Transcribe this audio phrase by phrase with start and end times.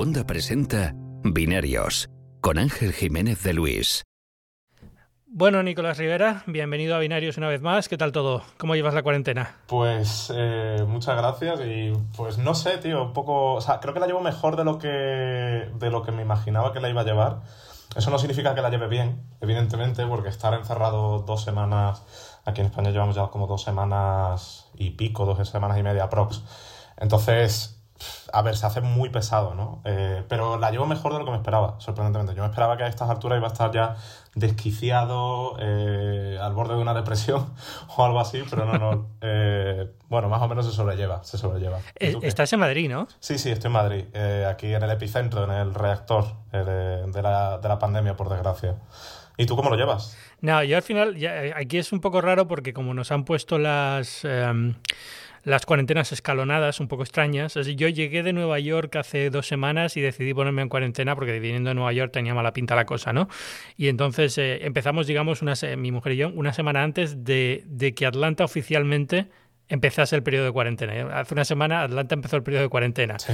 [0.00, 2.08] Segunda presenta Binarios
[2.40, 4.02] con Ángel Jiménez de Luis.
[5.26, 7.86] Bueno, Nicolás Rivera, bienvenido a Binarios una vez más.
[7.86, 8.42] ¿Qué tal todo?
[8.56, 9.56] ¿Cómo llevas la cuarentena?
[9.66, 14.00] Pues eh, muchas gracias y pues no sé, tío, un poco, o sea, creo que
[14.00, 17.04] la llevo mejor de lo que de lo que me imaginaba que la iba a
[17.04, 17.42] llevar.
[17.94, 22.68] Eso no significa que la lleve bien, evidentemente, porque estar encerrado dos semanas, aquí en
[22.68, 26.42] España llevamos ya como dos semanas y pico, dos semanas y media prox.
[26.96, 27.79] Entonces,
[28.32, 29.82] a ver, se hace muy pesado, ¿no?
[29.84, 32.34] Eh, pero la llevo mejor de lo que me esperaba, sorprendentemente.
[32.34, 33.96] Yo me esperaba que a estas alturas iba a estar ya
[34.34, 37.52] desquiciado, eh, al borde de una depresión
[37.96, 39.10] o algo así, pero no, no.
[39.22, 41.78] Eh, bueno, más o menos se sobrelleva, se sobrelleva.
[41.94, 43.06] Estás en Madrid, ¿no?
[43.20, 44.04] Sí, sí, estoy en Madrid,
[44.48, 48.76] aquí en el epicentro, en el reactor de, la, de la pandemia, por desgracia.
[49.36, 50.16] ¿Y tú cómo lo llevas?
[50.40, 51.16] No, yo al final,
[51.54, 54.24] aquí es un poco raro porque como nos han puesto las...
[54.24, 54.74] Em,
[55.42, 57.54] las cuarentenas escalonadas, un poco extrañas.
[57.54, 61.68] yo llegué de Nueva York hace dos semanas y decidí ponerme en cuarentena porque viniendo
[61.70, 63.28] de Nueva York tenía mala pinta la cosa, ¿no?
[63.76, 67.94] Y entonces eh, empezamos, digamos, una mi mujer y yo, una semana antes de, de
[67.94, 69.28] que Atlanta oficialmente
[69.68, 71.20] empezase el periodo de cuarentena.
[71.20, 73.18] Hace una semana Atlanta empezó el periodo de cuarentena.
[73.18, 73.32] Sí.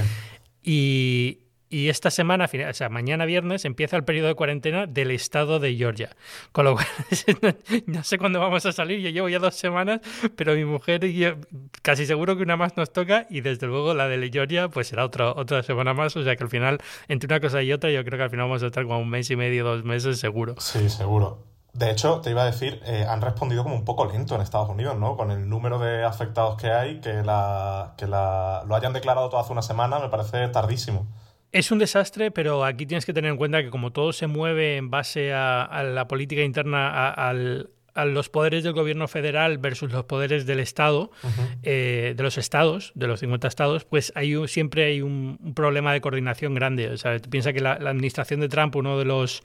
[0.63, 5.59] Y, y esta semana, o sea, mañana viernes, empieza el periodo de cuarentena del estado
[5.59, 6.15] de Georgia.
[6.53, 6.87] Con lo cual,
[7.87, 8.99] no sé cuándo vamos a salir.
[8.99, 9.99] Yo llevo ya dos semanas,
[10.35, 11.35] pero mi mujer y yo,
[11.81, 13.27] casi seguro que una más nos toca.
[13.29, 16.15] Y desde luego la de Georgia, pues será otra, otra semana más.
[16.15, 16.77] O sea que al final,
[17.09, 19.09] entre una cosa y otra, yo creo que al final vamos a estar como un
[19.09, 20.55] mes y medio, dos meses seguro.
[20.59, 21.43] Sí, seguro.
[21.73, 24.69] De hecho, te iba a decir, eh, han respondido como un poco lento en Estados
[24.69, 25.15] Unidos, ¿no?
[25.15, 29.41] Con el número de afectados que hay, que, la, que la, lo hayan declarado todo
[29.41, 31.05] hace una semana, me parece tardísimo.
[31.51, 34.77] Es un desastre, pero aquí tienes que tener en cuenta que como todo se mueve
[34.77, 40.05] en base a, la política interna, al, a los poderes del gobierno federal versus los
[40.05, 41.09] poderes del Estado,
[41.63, 45.99] eh, de los estados, de los 50 estados, pues hay siempre hay un, problema de
[45.99, 46.89] coordinación grande.
[46.89, 49.41] O sea, piensa que la, administración de Trump, uno de los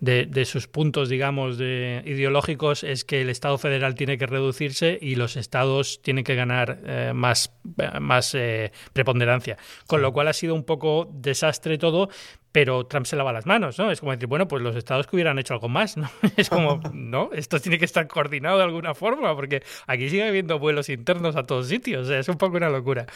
[0.00, 5.14] de, sus puntos, digamos, de, ideológicos es que el Estado federal tiene que reducirse y
[5.14, 7.52] los estados tienen que ganar eh, más,
[8.00, 9.56] más eh, preponderancia.
[9.86, 12.08] Con lo cual ha sido un poco desastre todo,
[12.52, 13.90] pero Trump se lava las manos, ¿no?
[13.90, 16.10] Es como decir, bueno, pues los estados que hubieran hecho algo más, ¿no?
[16.36, 20.58] Es como, no, esto tiene que estar coordinado de alguna forma, porque aquí sigue habiendo
[20.58, 23.06] vuelos internos a todos sitios, o sea, es un poco una locura.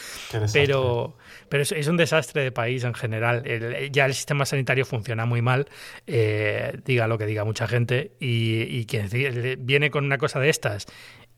[0.53, 1.17] Pero,
[1.49, 3.45] pero es, un desastre de país en general.
[3.93, 5.69] ya el sistema sanitario funciona muy mal,
[6.07, 9.09] eh, diga lo que diga mucha gente, y, y quien
[9.61, 10.87] viene con una cosa de estas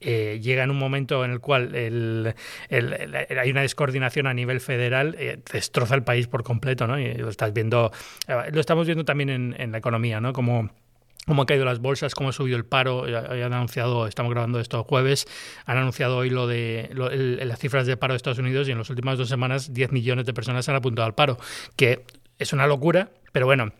[0.01, 5.39] eh, llega en un momento en el cual hay una descoordinación a nivel federal, eh,
[5.51, 6.97] destroza el país por completo, ¿no?
[6.97, 7.91] Y lo estás viendo,
[8.27, 10.33] eh, lo estamos viendo también en, la economía, ¿no?
[10.33, 10.69] Como
[11.25, 13.03] cómo han caído las bolsas, cómo ha subido el paro.
[13.03, 15.27] Han anunciado, estamos grabando esto jueves,
[15.65, 18.89] han anunciado hoy lo de las cifras de paro de Estados Unidos y en las
[18.89, 21.37] últimas dos semanas 10 millones de personas han apuntado al paro,
[21.75, 22.05] que
[22.39, 23.73] es una locura, pero bueno,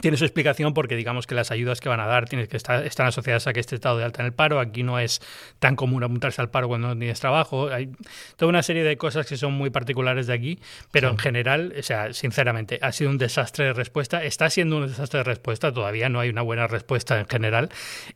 [0.00, 2.84] tiene su explicación porque digamos que las ayudas que van a dar tienen que estar,
[2.84, 4.60] están asociadas a que este estado de alta en el paro.
[4.60, 5.20] Aquí no es
[5.58, 7.70] tan común apuntarse al paro cuando no tienes trabajo.
[7.70, 7.90] Hay
[8.36, 10.58] toda una serie de cosas que son muy particulares de aquí,
[10.90, 14.22] pero en general, o sea, sinceramente, ha sido un desastre de respuesta.
[14.22, 17.70] Está siendo un desastre de respuesta, todavía no hay una buena respuesta en general.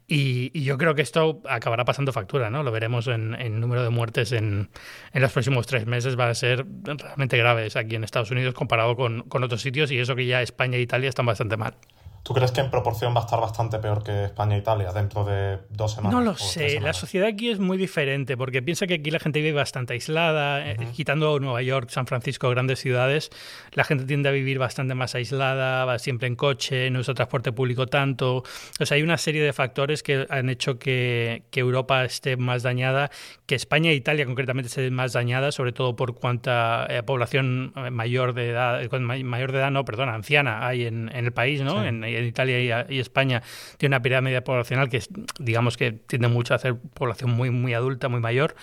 [0.06, 2.62] Y, yo creo que esto acabará pasando factura, ¿no?
[2.62, 4.68] Lo veremos en, en número de muertes en,
[5.12, 6.18] en, los próximos tres meses.
[6.18, 9.98] Va a ser realmente graves aquí en Estados Unidos comparado con, con otros sitios y
[9.98, 11.69] eso que ya España e Italia están bastante mal.
[11.70, 11.99] that.
[12.22, 15.24] ¿Tú crees que en proporción va a estar bastante peor que España e Italia dentro
[15.24, 16.12] de dos semanas?
[16.12, 19.40] No lo sé, la sociedad aquí es muy diferente porque piensa que aquí la gente
[19.40, 23.30] vive bastante aislada, eh, quitando Nueva York, San Francisco, grandes ciudades,
[23.72, 27.52] la gente tiende a vivir bastante más aislada, va siempre en coche, no usa transporte
[27.52, 28.44] público tanto.
[28.78, 33.10] O sea, hay una serie de factores que han hecho que, Europa esté más dañada,
[33.44, 38.32] que España e Italia concretamente estén más dañadas, sobre todo por cuánta eh, población mayor
[38.32, 41.84] de edad, mayor de edad, no, perdón, anciana hay en, el país, ¿no?
[41.84, 43.42] En, en Italia y, España
[43.78, 45.02] tiene una pirámide poblacional que
[45.38, 48.54] digamos que tiende mucho a ser población muy, muy adulta, muy mayor.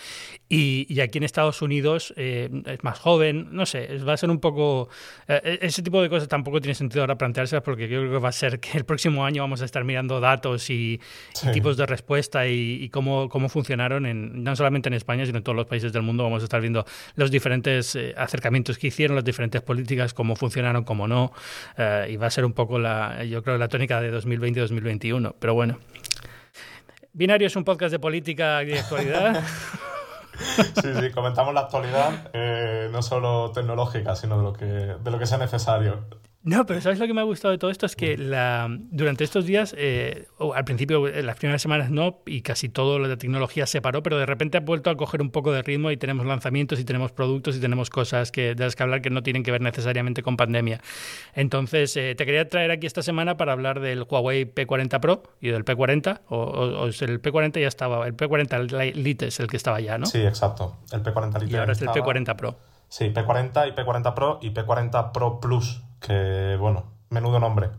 [0.49, 4.39] Y, aquí en Estados Unidos eh, es más joven, no sé, va a ser un
[4.39, 4.89] poco...
[5.27, 8.19] Eh, e, ese tipo de cosas tampoco tiene sentido ahora plantearse porque yo creo que
[8.19, 11.01] va a ser que el próximo año vamos a estar mirando datos y,
[11.51, 15.55] tipos de respuesta y, cómo, cómo funcionaron, en, no solamente en España, sino en todos
[15.55, 16.23] los países del mundo.
[16.23, 16.85] Vamos a estar viendo
[17.15, 21.33] los diferentes eh, acercamientos que hicieron, las diferentes políticas, cómo funcionaron, cómo no.
[22.07, 25.35] y va a ser un poco la, yo creo, la tónica de 2020-2021.
[25.39, 25.77] Pero bueno.
[27.13, 29.43] Binario es un podcast de política y de actualidad.
[30.37, 35.17] Sí, sí, comentamos la actualidad, eh, no solo tecnológica, sino de lo que, de lo
[35.17, 36.05] que sea necesario.
[36.47, 37.85] No, pero ¿sabes lo que me ha gustado de todo esto?
[37.85, 42.41] Es que la, durante estos días, eh, al principio, en las primeras semanas no, y
[42.41, 45.29] casi todo lo de tecnología se paró, pero de repente ha vuelto a coger un
[45.29, 48.77] poco de ritmo y tenemos lanzamientos y tenemos productos y tenemos cosas que, de las
[48.77, 50.79] que hablar que no tienen que ver necesariamente con pandemia.
[51.33, 55.49] Entonces, eh, te quería traer aquí esta semana para hablar del Huawei P40 Pro y
[55.49, 59.97] del P40, o, el P40 ya estaba, el P40 Lite es el que estaba ya,
[59.97, 60.05] ¿no?
[60.05, 61.51] Sí, exacto, el P40 Lite.
[61.51, 62.55] Y ahora es el P40 Pro.
[62.87, 67.69] Sí, P40 y P40 Pro y P40 Pro Plus, que bueno, menudo nombre.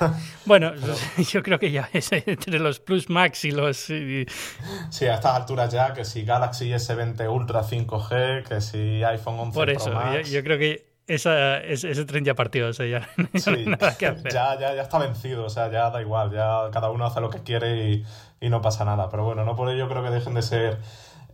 [0.46, 0.72] Bueno,
[1.32, 3.76] yo creo que ya es entre los Plus Max y los...
[3.76, 9.54] Sí, a estas alturas ya, que si Galaxy S20 Ultra 5G, que si iPhone 11
[9.54, 10.30] Por eso, Pro Max.
[10.30, 14.32] Yo, creo que esa, ese, tren ya partió, o sea, ya sí, nada que hacer.
[14.32, 17.30] Ya, ya, ya está vencido, o sea, ya da igual, ya cada uno hace lo
[17.30, 18.04] que quiere y,
[18.40, 19.08] y no pasa nada.
[19.08, 20.78] Pero bueno, no por ello creo que dejen de ser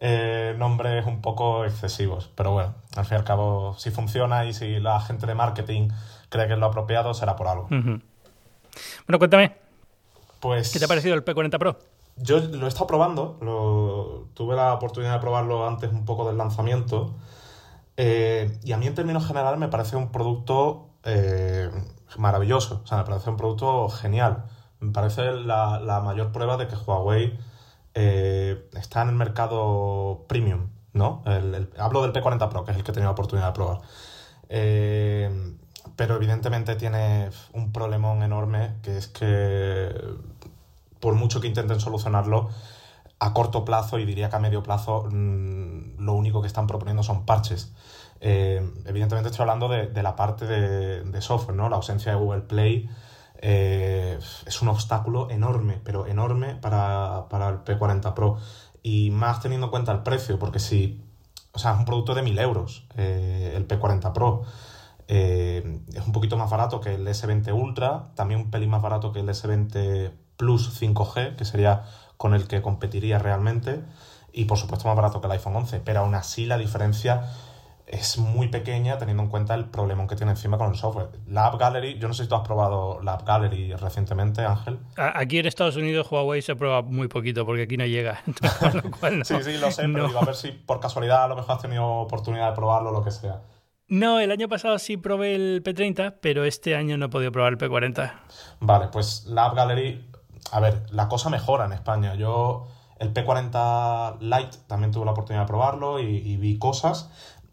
[0.00, 2.30] eh, nombres un poco excesivos.
[2.34, 5.88] Pero bueno, al fin y al cabo, si funciona y si la gente de marketing
[6.30, 7.68] cree que es lo apropiado, será por algo.
[7.68, 9.56] Bueno, cuéntame.
[10.40, 11.76] Pues, ¿Qué te ha parecido el P40 Pro?
[12.16, 16.38] Yo lo he estado probando, lo, tuve la oportunidad de probarlo antes un poco del
[16.38, 17.14] lanzamiento.
[17.96, 21.70] Eh, y a mí en términos generales me parece un producto eh,
[22.16, 24.44] maravilloso, o sea, me parece un producto genial.
[24.80, 27.38] Me parece la, la mayor prueba de que Huawei
[27.94, 31.22] eh, está en el mercado premium, ¿no?
[31.76, 33.80] hablo del P40 Pro, que es el que he tenido la oportunidad de probar.
[34.48, 35.56] Eh,
[35.96, 39.94] pero evidentemente tiene un problemón enorme, que es que
[41.00, 42.50] por mucho que intenten solucionarlo,
[43.18, 47.02] a corto plazo y diría que a medio plazo, mm, lo único que están proponiendo
[47.02, 47.72] son parches.
[48.20, 51.68] Eh, evidentemente estoy hablando de, la parte de, software, ¿no?
[51.68, 52.88] La ausencia de Google Play
[53.42, 58.38] eh, es un obstáculo enorme, pero enorme para, el P40 Pro.
[58.82, 61.04] Y más teniendo en cuenta el precio, porque si,
[61.52, 64.42] o sea, es un producto de 1000 euros eh, el P40 Pro.
[65.12, 69.12] Eh, es un poquito más barato que el S20 Ultra, también un pelín más barato
[69.12, 71.82] que el S20 Plus 5G, que sería
[72.16, 73.80] con el que competiría realmente,
[74.32, 77.28] y por supuesto más barato que el iPhone 11, pero aún así la diferencia
[77.88, 81.08] es muy pequeña teniendo en cuenta el problema que tiene encima con el software.
[81.26, 84.78] La App Gallery, yo no sé si tú has probado la App Gallery recientemente, Ángel.
[84.94, 88.22] Aquí en Estados Unidos Huawei se prueba muy poquito porque aquí no llega.
[89.24, 91.62] sí, sí, lo sé, pero digo, a ver si por casualidad a lo mejor has
[91.62, 93.40] tenido oportunidad de probarlo o lo que sea.
[93.90, 97.52] No, el año pasado sí probé el P30, pero este año no he podido probar
[97.52, 98.12] el P40.
[98.60, 100.08] Vale, pues la App Gallery,
[100.52, 102.14] a ver, la cosa mejora en España.
[102.14, 107.10] Yo el P40 Lite también tuve la oportunidad de probarlo y vi cosas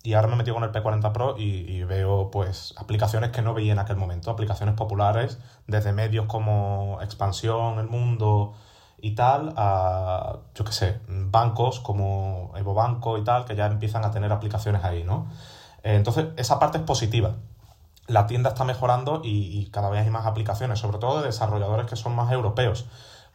[0.07, 3.53] y ahora me he metido con el P40 Pro y, veo pues aplicaciones que no
[3.53, 5.37] veía en aquel momento, aplicaciones populares,
[5.67, 8.53] desde medios como Expansión, El Mundo
[9.01, 14.05] y tal, a, yo qué sé, bancos como Evo Banco y tal, que ya empiezan
[14.05, 15.27] a tener aplicaciones ahí, ¿no?
[15.83, 17.35] Eh, entonces, esa parte es positiva.
[18.07, 21.95] La tienda está mejorando y, cada vez hay más aplicaciones, sobre todo de desarrolladores que
[21.95, 22.87] son más europeos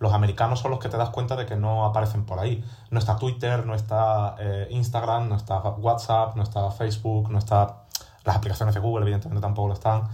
[0.03, 2.65] los americanos son los que te das cuenta de que no aparecen por ahí.
[2.91, 7.85] No está Twitter, no está eh, Instagram, no está WhatsApp, no está Facebook, no está...
[8.25, 10.09] Las aplicaciones de Google, evidentemente, tampoco lo están.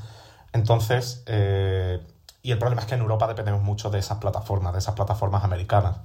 [0.53, 2.07] Entonces, eh,
[2.43, 5.43] y el problema es que en Europa dependemos mucho de esas plataformas, de esas plataformas
[5.43, 5.97] americanas.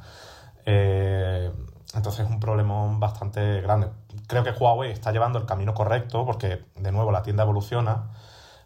[1.93, 3.89] Entonces es un problema bastante grande.
[4.27, 8.11] Creo que Huawei está llevando el camino correcto porque, de nuevo, la tienda evoluciona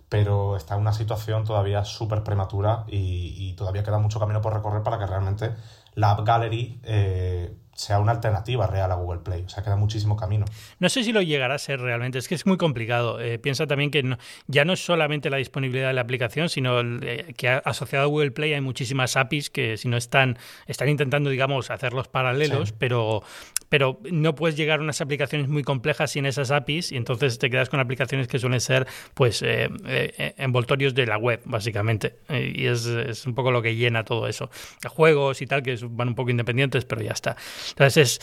[0.10, 4.84] pero está en una situación todavía súper prematura y, todavía queda mucho camino por recorrer
[4.84, 5.56] para que realmente
[5.96, 9.44] la App Gallery eh, sea una alternativa real a Google Play.
[9.44, 10.46] O sea, queda muchísimo camino.
[10.80, 13.22] No sé si lo llegará a ser realmente, es que es muy complicado.
[13.22, 17.36] Eh, piensa también que ya no es solamente la disponibilidad de la aplicación, sino eh,
[17.38, 21.70] que asociado a Google Play hay muchísimas APIs que si no están, están intentando, digamos,
[21.70, 23.22] hacerlos paralelos, pero,
[23.70, 27.52] pero no puedes llegar a unas aplicaciones muy complejas sin esas APIs y entonces te
[27.52, 29.70] quedas con aplicaciones que suelen ser pues eh,
[30.38, 32.16] envoltorios de la web, básicamente.
[32.28, 34.50] y es, es, un poco lo que llena todo eso.
[34.88, 37.38] Juegos y tal, que van un poco independientes, pero ya está.
[37.70, 38.20] Entonces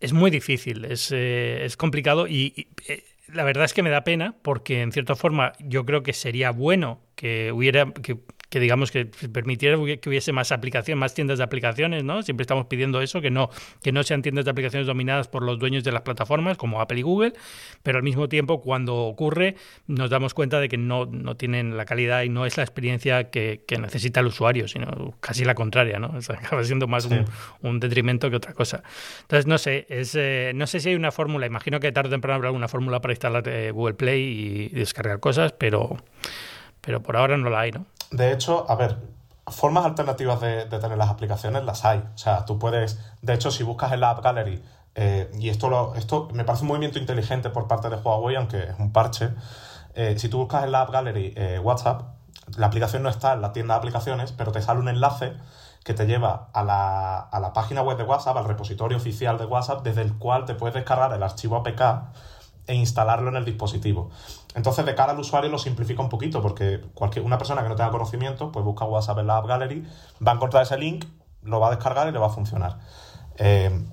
[0.00, 4.36] es, muy difícil, es, eh, complicado y, eh, la verdad es que me da pena
[4.42, 8.18] porque en cierta forma yo creo que sería bueno que hubiera que
[8.52, 12.22] que digamos que permitiera que hubiese más aplicación, más tiendas de aplicaciones, ¿no?
[12.22, 13.48] Siempre estamos pidiendo eso, que no,
[13.82, 16.98] que no sean tiendas de aplicaciones dominadas por los dueños de las plataformas como Apple
[16.98, 17.32] y Google,
[17.82, 19.56] pero al mismo tiempo cuando ocurre
[19.86, 23.30] nos damos cuenta de que no, no tienen la calidad y no es la experiencia
[23.30, 26.08] que, necesita el usuario, sino casi la contraria, ¿no?
[26.28, 27.08] acaba siendo más
[27.62, 28.82] un, detrimento que otra cosa.
[29.22, 32.10] Entonces, no sé, es, eh, no sé si hay una fórmula, imagino que tarde o
[32.10, 35.96] temprano habrá una fórmula para instalar eh, Google Play y descargar cosas, pero,
[36.82, 37.86] pero por ahora no la hay, ¿no?
[38.12, 38.98] De hecho, a ver,
[39.46, 41.98] formas alternativas de, tener las aplicaciones las hay.
[42.14, 44.62] O sea, tú puedes, de hecho, si buscas en la App Gallery,
[44.94, 48.64] eh, y esto, lo, esto me parece un movimiento inteligente por parte de Huawei, aunque
[48.64, 49.30] es un parche,
[49.94, 52.02] eh, si tú buscas en la App Gallery eh, WhatsApp,
[52.56, 55.32] la aplicación no está en la tienda de aplicaciones, pero te sale un enlace
[55.84, 59.46] que te lleva a la, a la página web de WhatsApp, al repositorio oficial de
[59.46, 61.82] WhatsApp, desde el cual te puedes descargar el archivo APK
[62.66, 64.10] e instalarlo en el dispositivo.
[64.54, 67.74] Entonces, de cara al usuario lo simplifica un poquito, porque cualquier, una persona que no
[67.74, 69.86] tenga conocimiento, pues busca WhatsApp en la App Gallery,
[70.26, 71.06] va a encontrar ese link,
[71.42, 72.78] lo va a descargar y le va a funcionar.
[73.36, 73.88] Eh,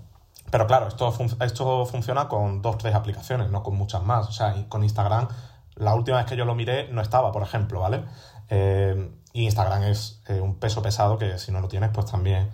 [0.51, 4.27] pero claro, esto, esto funciona con dos, tres aplicaciones, no con muchas más.
[4.27, 5.27] O sea, con Instagram,
[5.75, 8.03] la última vez que yo lo miré no estaba, por ejemplo, ¿vale?
[8.49, 12.51] Eh, y Instagram es eh, un peso pesado que si no lo tienes, pues también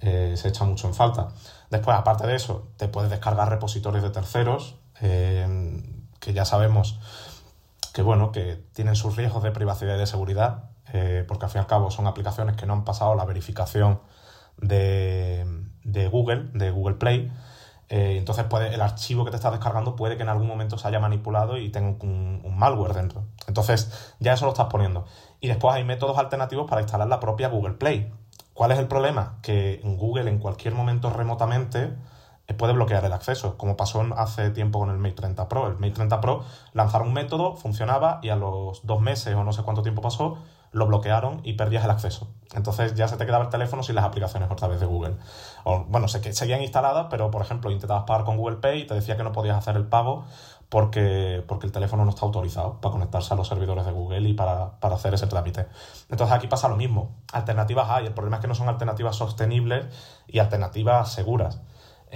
[0.00, 1.28] se echa mucho en falta.
[1.70, 6.98] Después, aparte de eso, te puedes descargar repositorios de terceros, que ya sabemos
[7.94, 11.60] que bueno, que tienen sus riesgos de privacidad y de seguridad, eh, porque al fin
[11.60, 14.00] y al cabo son aplicaciones que no han pasado la verificación
[14.56, 15.46] de,
[16.10, 17.32] Google, de Google Play.
[17.88, 20.88] Eh, entonces puede, el archivo que te estás descargando puede que en algún momento se
[20.88, 23.26] haya manipulado y tenga un, un, malware dentro.
[23.46, 25.06] Entonces ya eso lo estás poniendo.
[25.40, 28.12] Y después hay métodos alternativos para instalar la propia Google Play.
[28.54, 29.38] ¿Cuál es el problema?
[29.40, 31.94] Que Google en cualquier momento remotamente
[32.52, 35.66] puede bloquear el acceso, como pasó hace tiempo con el Mate 30 Pro.
[35.66, 39.52] El Mate 30 Pro lanzaron un método, funcionaba y a los dos meses o no
[39.54, 40.36] sé cuánto tiempo pasó,
[40.74, 42.28] lo bloquearon y perdías el acceso.
[42.52, 45.16] Entonces ya se te quedaba el teléfono sin las aplicaciones otra vez de Google.
[45.88, 49.22] Bueno, seguían instaladas, pero por ejemplo intentabas pagar con Google Pay y te decía que
[49.22, 50.24] no podías hacer el pago
[50.68, 54.34] porque, porque el teléfono no está autorizado para conectarse a los servidores de Google y
[54.34, 55.66] para, para hacer ese trámite.
[56.10, 57.14] Entonces aquí pasa lo mismo.
[57.32, 59.86] Alternativas hay, el problema es que no son alternativas sostenibles
[60.26, 61.60] y alternativas seguras.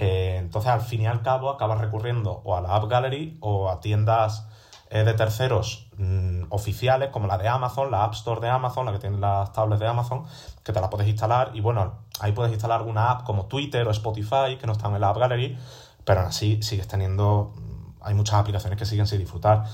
[0.01, 3.69] Eh, entonces, al fin y al cabo, acabas recurriendo o a la App Gallery o
[3.69, 4.47] a tiendas
[4.89, 8.93] eh, de terceros mm, oficiales, como la de Amazon, la App Store de Amazon, la
[8.93, 10.23] que tiene las tablets de Amazon,
[10.63, 11.51] que te la puedes instalar.
[11.53, 15.01] Y bueno, ahí puedes instalar alguna app como Twitter o Spotify, que no están en
[15.01, 15.57] la App Gallery,
[16.05, 17.51] pero aún así sigues teniendo.
[17.57, 19.65] Mm, hay muchas aplicaciones que siguen sin disfrutar.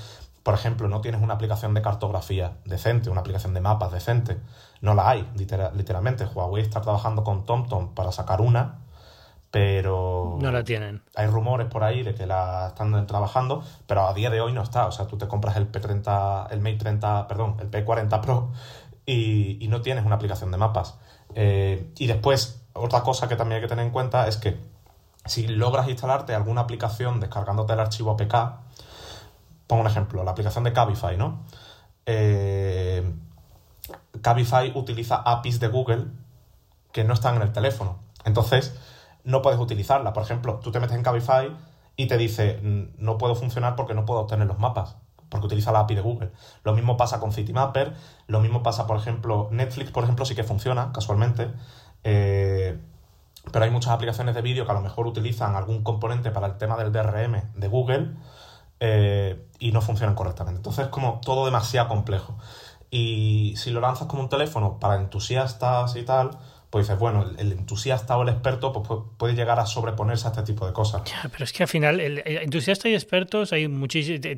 [0.41, 4.39] Por ejemplo, no tienes una aplicación de cartografía decente, una aplicación de mapas decente.
[4.81, 6.25] No la hay, literalmente.
[6.25, 8.84] Huawei está trabajando con TomTom para sacar una,
[9.55, 10.37] pero...
[10.41, 11.01] No la tienen.
[11.15, 14.61] Hay rumores por ahí de que la están trabajando, pero a día de hoy no
[14.61, 14.85] está.
[14.85, 18.51] O sea, tú te compras el P30, el Mate 30, perdón, el P40 Pro
[19.05, 20.95] y, no tienes una aplicación de mapas.
[21.35, 24.57] Eh, y después, otra cosa que también hay que tener en cuenta es que
[25.23, 28.33] si logras instalarte alguna aplicación descargándote el archivo APK,
[29.67, 31.45] pongo un ejemplo, la aplicación de Cabify, ¿no?
[32.05, 33.09] Eh,
[34.21, 36.07] Cabify utiliza APIs de Google
[36.91, 37.99] que no están en el teléfono.
[38.25, 38.75] Entonces,
[39.25, 40.13] no puedes utilizarla.
[40.13, 41.55] Por ejemplo, tú te metes en Cabify
[41.97, 42.59] y te dice,
[42.97, 44.97] no puedo funcionar porque no puedo obtener los mapas,
[45.29, 46.31] porque utiliza la API de Google.
[46.63, 47.93] Lo mismo pasa con Citymapper,
[48.27, 51.49] lo mismo pasa, por ejemplo, Netflix, por ejemplo, sí que funciona, casualmente.
[52.03, 52.79] Eh,
[53.51, 56.57] pero hay muchas aplicaciones de vídeo que a lo mejor utilizan algún componente para el
[56.57, 58.11] tema del DRM de Google
[58.79, 60.57] eh, y no funcionan correctamente.
[60.59, 62.37] Entonces es como todo demasiado complejo.
[62.89, 66.31] Y si lo lanzas como un teléfono para entusiastas y tal,
[66.75, 70.43] pues dices, bueno, el, entusiasta o el experto pues, puede llegar a sobreponerse a este
[70.43, 71.03] tipo de cosas.
[71.31, 73.65] pero es que al final, el, entusiasta y expertos hay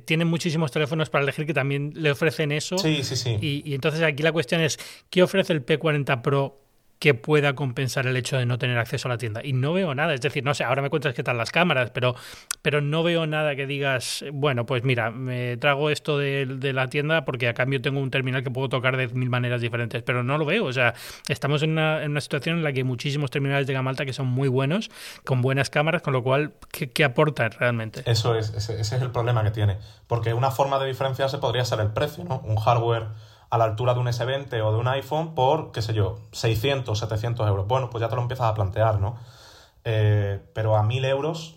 [0.05, 2.77] tienen muchísimos teléfonos para elegir que también le ofrecen eso.
[2.77, 3.39] Sí, sí, sí.
[3.41, 4.77] Y, y entonces aquí la cuestión es,
[5.09, 6.66] ¿qué ofrece el P40 Pro
[6.99, 9.41] que pueda compensar el hecho de no tener acceso a la tienda.
[9.43, 11.91] Y no veo nada, es decir, no sé, ahora me cuentas qué tal las cámaras,
[11.91, 12.15] pero,
[12.61, 17.23] pero no veo nada que digas, bueno, pues mira, me trago esto de, la tienda
[17.23, 20.37] porque a cambio tengo un terminal que puedo tocar de mil maneras diferentes, pero no
[20.37, 20.93] lo veo, o sea,
[21.29, 24.27] estamos en una, situación en la que hay muchísimos terminales de gama alta que son
[24.27, 24.89] muy buenos,
[25.23, 28.01] con buenas cámaras, con lo cual, ¿qué, qué aportan realmente?
[28.05, 29.77] Eso es, ese, ese es el problema que tiene,
[30.07, 32.39] porque una forma de diferenciarse podría ser el precio, ¿no?
[32.39, 33.07] Un hardware
[33.49, 36.97] a la altura de un S20 o de un iPhone por, qué sé yo, 600,
[36.97, 37.67] 700 euros.
[37.67, 39.15] Bueno, pues ya te lo empiezas a plantear, ¿no?
[39.83, 41.55] Eh, pero a 1000 euros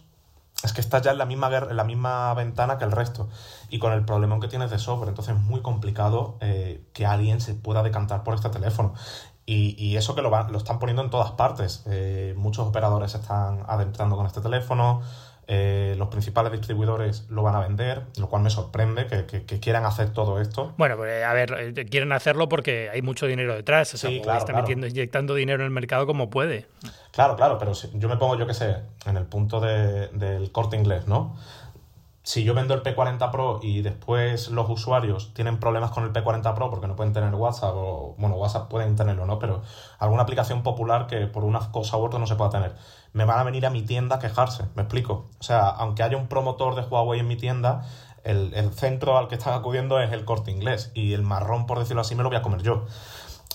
[0.62, 3.28] es que estás ya en la misma, en la misma ventana que el resto
[3.70, 5.08] y con el problema que tienes de software.
[5.08, 8.94] Entonces es muy complicado eh, que alguien se pueda decantar por este teléfono.
[9.46, 11.82] Y, eso que lo, lo están poniendo en todas partes.
[11.86, 15.02] Eh, muchos operadores se están adentrando con este teléfono.
[15.52, 20.12] Eh, los principales distribuidores lo van a vender, lo cual me sorprende que, quieran hacer
[20.12, 20.74] todo esto.
[20.76, 23.92] Bueno, pues a ver, eh, quieren hacerlo porque hay mucho dinero detrás.
[23.94, 26.66] O sea, está metiendo, inyectando dinero en el mercado como puede.
[27.10, 28.76] Claro, claro, pero si yo me pongo, yo qué sé,
[29.06, 31.34] en el punto del corte inglés, ¿no?
[32.22, 36.54] si yo vendo el P40 Pro y después los usuarios tienen problemas con el P40
[36.54, 39.38] Pro porque no pueden tener WhatsApp, o bueno, WhatsApp pueden tenerlo, ¿no?
[39.38, 39.62] Pero
[39.98, 42.74] alguna aplicación popular que por una cosa u otra no se pueda tener,
[43.12, 45.30] me van a venir a mi tienda a quejarse, ¿me explico?
[45.38, 47.82] O sea, aunque haya un promotor de Huawei en mi tienda,
[48.24, 51.78] el, el centro al que están acudiendo es el corte inglés y el marrón, por
[51.78, 52.84] decirlo así, me lo voy a comer yo.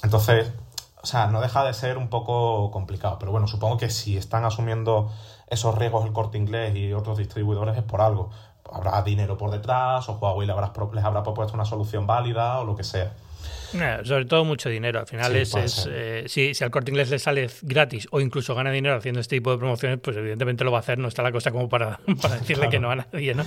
[0.04, 0.52] Entonces,
[1.02, 4.44] o sea, no deja de ser un poco complicado, pero bueno, supongo que si están
[4.44, 5.12] asumiendo
[5.48, 8.32] esos riesgos el corte inglés y otros distribuidores es por algo
[8.72, 12.76] habrá dinero por detrás o Huawei habrá, les habrá propuesto una solución válida o lo
[12.76, 13.14] que sea.
[14.04, 15.00] Sobre todo mucho dinero.
[15.00, 18.96] Al final es, eh, si, al corte inglés le sale gratis o incluso gana dinero
[18.96, 20.98] haciendo este tipo de promociones, pues evidentemente lo va a hacer.
[20.98, 22.00] No está la cosa como para,
[22.40, 23.46] decirle que no a nadie, ¿no?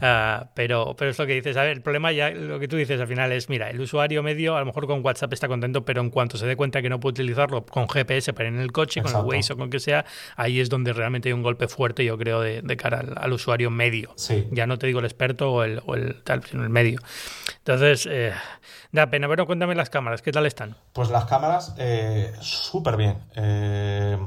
[0.00, 1.56] Ah, pero, pero es lo que dices.
[1.56, 4.22] A ver, el problema ya, lo que tú dices al final es, mira, el usuario
[4.22, 6.88] medio a lo mejor con WhatsApp está contento, pero en cuanto se dé cuenta que
[6.88, 9.70] no puede utilizarlo con GPS para ir en el coche, con el Waze o con
[9.70, 10.04] que sea,
[10.36, 14.14] ahí es donde realmente hay un golpe fuerte, yo creo, de, cara al, usuario medio.
[14.50, 17.00] Ya no te digo el experto o el, o el tal, sino el medio.
[17.58, 18.32] Entonces, eh,
[18.92, 19.28] da pena.
[19.28, 20.76] Pero cuéntame las cámaras, ¿qué tal están?
[20.92, 23.18] Pues las cámaras, eh, súper bien.
[23.34, 24.18] Eh,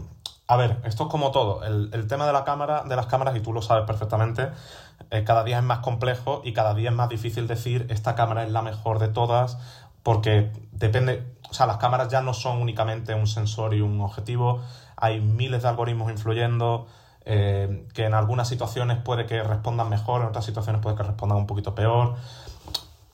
[0.47, 1.63] a ver, esto es como todo.
[1.63, 4.49] El, tema de la cámara, de las cámaras, y tú lo sabes perfectamente,
[5.11, 8.43] eh, cada día es más complejo y cada día es más difícil decir esta cámara
[8.43, 9.57] es la mejor de todas,
[10.01, 11.23] porque depende.
[11.49, 14.61] O sea, las cámaras ya no son únicamente un sensor y un objetivo.
[14.95, 16.87] Hay miles de algoritmos influyendo.
[17.25, 21.45] que en algunas situaciones puede que respondan mejor, en otras situaciones puede que respondan un
[21.45, 22.15] poquito peor.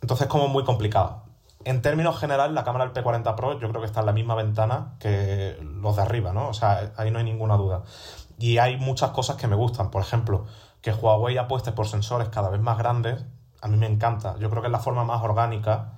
[0.01, 1.24] Entonces es como muy complicado.
[1.65, 4.35] En términos generales, la cámara del P40 Pro yo creo que está en la misma
[4.35, 6.47] ventana que los de arriba, ¿no?
[6.49, 7.81] O sea, ahí no hay ninguna duda.
[8.37, 9.89] Y hay muchas cosas que me gustan.
[9.89, 10.45] Por ejemplo,
[10.81, 13.25] que Huawei apueste por sensores cada vez más grandes,
[13.61, 14.35] a mí me encanta.
[14.37, 15.93] Yo creo que es la forma más orgánica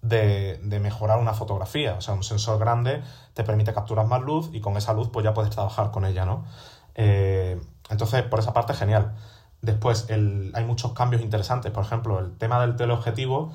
[0.00, 1.96] de, mejorar una fotografía.
[1.98, 3.02] O sea, un sensor grande
[3.34, 6.24] te permite capturar más luz y con esa luz pues ya puedes trabajar con ella,
[6.24, 6.46] ¿no?
[6.94, 7.60] Eh,
[7.90, 9.14] entonces, por esa parte, genial.
[9.60, 11.70] Después, hay muchos cambios interesantes.
[11.72, 13.52] Por ejemplo, el tema del teleobjetivo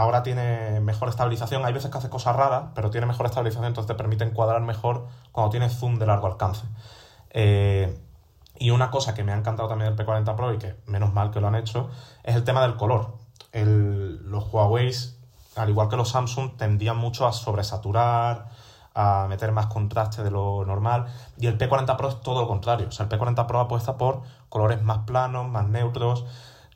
[0.00, 1.64] ahora tiene mejor estabilización.
[1.64, 5.06] Hay veces que hace cosas raras, pero tiene mejor estabilización, entonces te permite encuadrar mejor
[5.30, 6.66] cuando tienes zoom de largo alcance.
[7.30, 8.00] Eh,
[8.58, 11.30] y una cosa que me ha encantado también del P40 Pro y que menos mal
[11.30, 11.90] que lo han hecho,
[12.24, 13.18] es el tema del color.
[13.52, 14.90] los Huawei,
[15.56, 18.48] al igual que los Samsung, tendían mucho a sobresaturar,
[18.94, 21.06] a meter más contraste de lo normal.
[21.38, 22.88] Y el P40 Pro es todo lo contrario.
[22.88, 26.24] O sea, el P40 Pro apuesta por colores más planos, más neutros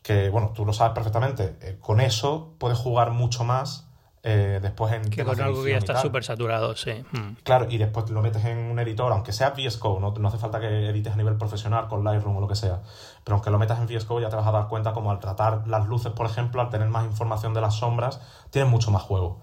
[0.05, 3.89] que, bueno, tú lo sabes perfectamente, eh, con eso puedes jugar mucho más
[4.23, 5.09] eh, después en...
[5.09, 6.93] Que con algo que ya está súper saturado, sí.
[7.11, 7.37] Hmm.
[7.43, 10.37] Claro, y después lo metes en un editor, aunque sea VS Code, no, no hace
[10.37, 12.83] falta que edites a nivel profesional con Lightroom o lo que sea,
[13.25, 15.21] pero aunque lo metas en VS Code ya te vas a dar cuenta como al
[15.21, 18.21] tratar las luces, por ejemplo, al tener más información de las sombras,
[18.51, 19.41] tienes mucho más juego.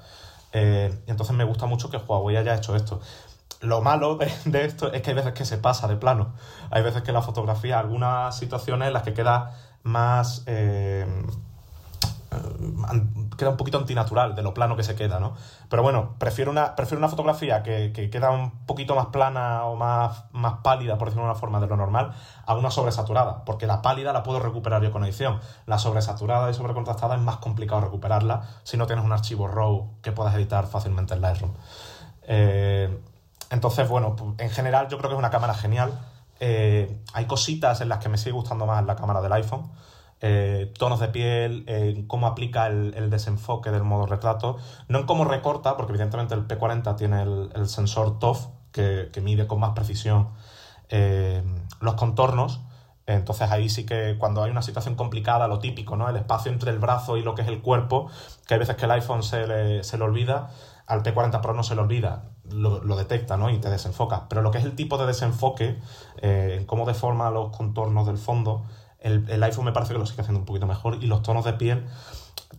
[0.53, 3.01] Eh, entonces me gusta mucho que Huawei haya hecho esto.
[3.61, 6.33] Lo malo de, de, esto es que hay veces que se pasa de plano.
[6.69, 10.43] Hay veces que la fotografía, algunas situaciones en las que queda más...
[10.47, 11.05] Eh,
[13.37, 15.33] queda un poquito antinatural de lo plano que se queda, ¿no?
[15.69, 20.25] Pero bueno, prefiero una, prefiero una fotografía que, queda un poquito más plana o más,
[20.31, 22.13] más pálida, por decirlo de una forma, de lo normal,
[22.45, 25.39] a una sobresaturada, porque la pálida la puedo recuperar yo con edición.
[25.65, 30.13] La sobresaturada y sobrecontrastada es más complicado recuperarla si no tienes un archivo RAW que
[30.13, 31.51] puedas editar fácilmente en Lightroom.
[32.23, 32.97] Eh,
[33.49, 35.91] entonces, bueno, en general yo creo que es una cámara genial.
[36.43, 39.71] Eh, hay cositas en las que me sigue gustando más la cámara del iPhone.
[40.21, 45.23] Eh, tonos de piel, eh, cómo aplica el, desenfoque del modo retrato, no en cómo
[45.23, 50.29] recorta, porque evidentemente el P40 tiene el, sensor TOF que, mide con más precisión
[51.79, 52.61] los contornos.
[53.05, 56.09] Entonces ahí sí que cuando hay una situación complicada, lo típico, ¿no?
[56.09, 58.09] El espacio entre el brazo y lo que es el cuerpo,
[58.47, 60.49] que hay veces que el iPhone se le olvida,
[60.91, 63.49] al P40 Pro no se le olvida lo, detecta ¿no?
[63.49, 64.27] y te desenfoca.
[64.27, 65.77] Pero lo que es el tipo de desenfoque,
[66.21, 68.65] eh, cómo deforma los contornos del fondo,
[68.99, 71.53] el, iPhone me parece que lo sigue haciendo un poquito mejor y los tonos de
[71.53, 71.85] piel.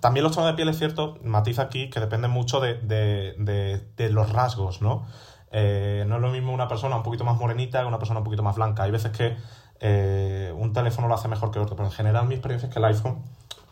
[0.01, 4.81] También los tonos de piel es cierto, matiza aquí, que depende mucho de, los rasgos,
[4.81, 5.07] ¿no?
[5.51, 8.25] Eh, no es lo mismo una persona un poquito más morenita que una persona un
[8.25, 8.85] poquito más blanca.
[8.85, 9.37] Hay veces que
[9.81, 12.79] eh, un teléfono lo hace mejor que otro, pero en general mi experiencia es que
[12.79, 13.23] el iPhone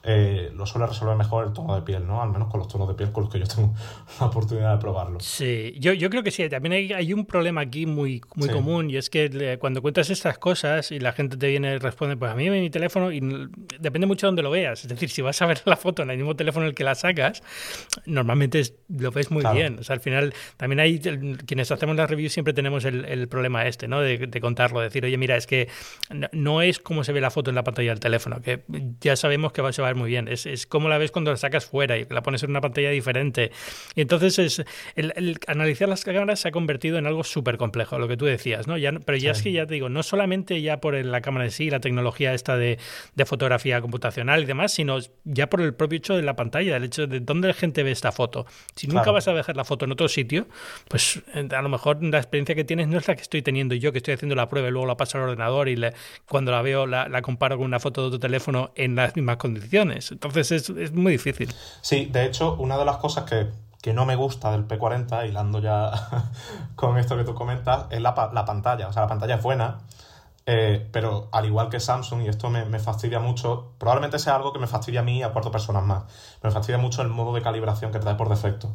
[0.03, 2.23] eh, lo suele resolver mejor el tono de piel, ¿no?
[2.23, 3.75] Al menos con los tonos de piel con los que yo tengo
[4.21, 5.21] la oportunidad de probarlo.
[5.21, 6.49] Sí, yo, yo creo que sí.
[6.49, 10.39] También hay, hay un problema aquí muy, muy común y es que cuando cuentas estas
[10.39, 13.21] cosas y la gente te viene y responde, pues a mí mi teléfono y
[13.79, 14.83] depende mucho de dónde lo veas.
[14.83, 16.85] Es decir, si vas a ver la foto en el mismo teléfono en el que
[16.85, 17.43] la sacas,
[18.07, 19.79] normalmente lo ves muy bien.
[19.81, 23.67] O sea, al final también hay quienes hacemos las reviews siempre tenemos el, el problema
[23.67, 24.01] este, ¿no?
[24.01, 25.69] De, de, contarlo, decir, oye, mira, es que
[26.33, 28.63] no, es como se ve la foto en la pantalla del teléfono, que
[29.01, 30.29] ya sabemos que va, se va muy bien.
[30.29, 32.91] Es, es como la ves cuando la sacas fuera y la pones en una pantalla
[32.91, 33.51] diferente.
[33.95, 34.65] Y entonces es,
[34.97, 38.67] el, analizar las cámaras se ha convertido en algo súper complejo, lo que tú decías,
[38.67, 38.77] ¿no?
[38.79, 41.51] Ya, pero ya es que ya te digo, no solamente ya por la cámara en
[41.51, 42.79] sí, la tecnología esta de,
[43.15, 46.85] de, fotografía computacional y demás, sino ya por el propio hecho de la pantalla, el
[46.85, 48.47] hecho de dónde la gente ve esta foto.
[48.75, 50.47] Si nunca vas a dejar la foto en otro sitio,
[50.89, 53.75] pues eh, a lo mejor la experiencia que tienes no es la que estoy teniendo
[53.75, 55.77] yo, que estoy haciendo la prueba y luego la paso al ordenador y
[56.27, 59.37] cuando la veo la, la comparo con una foto de otro teléfono en las mismas
[59.37, 59.80] condiciones.
[59.83, 61.53] Entonces es, muy difícil.
[61.81, 65.93] Sí, de hecho, una de las cosas que, no me gusta del P40, hilando ya
[66.77, 68.89] con esto que tú comentas, es la, la, pantalla.
[68.89, 69.79] O sea, la pantalla es buena,
[70.47, 74.59] Eh, pero al igual que Samsung, y esto me, fastidia mucho, probablemente sea algo que
[74.59, 76.05] me fastidia a mí y a cuatro personas más.
[76.43, 78.75] Me fastidia mucho el modo de calibración que trae por defecto.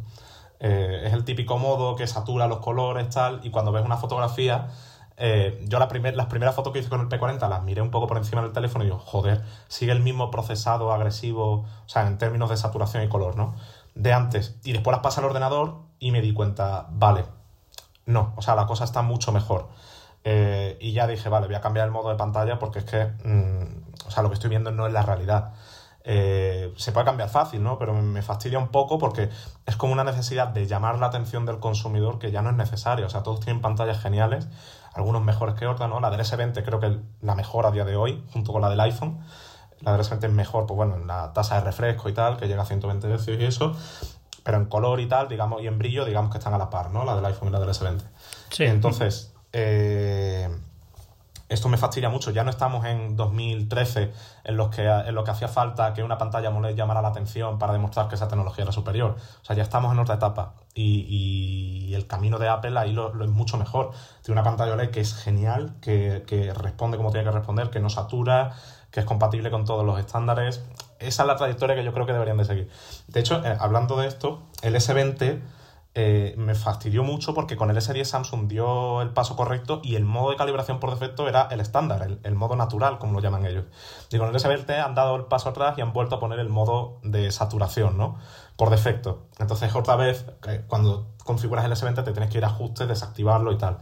[0.60, 4.68] Eh, es el típico modo que satura los colores, tal, y cuando ves una fotografía,
[5.18, 8.08] eh, yo la las primeras fotos que hice con el P40 las miré un poco
[8.08, 12.18] por encima del teléfono y digo, joder, sigue el mismo procesado agresivo, o sea, en
[12.18, 13.56] términos de saturación y color, ¿no?
[13.94, 14.58] De antes.
[14.64, 17.26] Y después las pasé al ordenador y me di cuenta, vale,
[18.06, 19.70] no, o sea, la cosa está mucho mejor.
[20.24, 23.06] Eh, y ya dije, vale, voy a cambiar el modo de pantalla porque es que,
[23.24, 25.54] mm, o sea, lo que estoy viendo no es la realidad.
[26.08, 27.80] Eh, se puede cambiar fácil, ¿no?
[27.80, 29.30] Pero me fastidia un poco porque
[29.66, 33.08] es como una necesidad de llamar la atención del consumidor que ya no es necesaria.
[33.08, 34.48] O sea, todos tienen pantallas geniales,
[34.94, 36.00] algunos mejores que otras, ¿no?
[36.00, 38.70] La del S20 creo que es la mejor a día de hoy, junto con la
[38.70, 39.20] del iPhone.
[39.82, 42.48] La del S20 es mejor, pues bueno, en la tasa de refresco y tal, que
[42.48, 43.76] llega a 120 Hz y eso.
[44.44, 46.92] Pero en color y tal, digamos, y en brillo, digamos que están a la par,
[46.92, 47.04] ¿no?
[47.04, 48.02] La del iPhone y la del S20.
[48.52, 48.64] Sí.
[48.66, 50.56] Entonces, eh,
[51.48, 52.32] esto me fastidia mucho.
[52.32, 54.12] Ya no estamos en 2013
[54.44, 57.60] en, los que, en lo que hacía falta que una pantalla AMOLED llamara la atención
[57.60, 59.16] para demostrar que esa tecnología era superior.
[59.42, 60.54] O sea, ya estamos en otra etapa.
[60.74, 63.92] Y, el camino de Apple ahí lo, es mucho mejor.
[64.22, 67.90] Tiene una pantalla OLED que es genial, que, responde como tiene que responder, que no
[67.90, 68.54] satura,
[68.92, 70.64] que es compatible con todos los estándares.
[71.00, 72.70] Esa es la trayectoria que yo creo que deberían de seguir.
[73.08, 75.42] De hecho, eh, hablando de esto, el S20
[75.98, 80.04] eh, me fastidió mucho porque con el S10 Samsung dio el paso correcto y el
[80.04, 83.64] modo de calibración por defecto era el estándar, el, modo natural, como lo llaman ellos.
[84.12, 86.50] Y con el S20 han dado el paso atrás y han vuelto a poner el
[86.50, 88.18] modo de saturación, ¿no?
[88.58, 89.30] Por defecto.
[89.40, 90.26] Entonces, otra vez,
[90.68, 93.78] cuando configuras el S20 te tienes que ir a ajustes, desactivarlo y tal.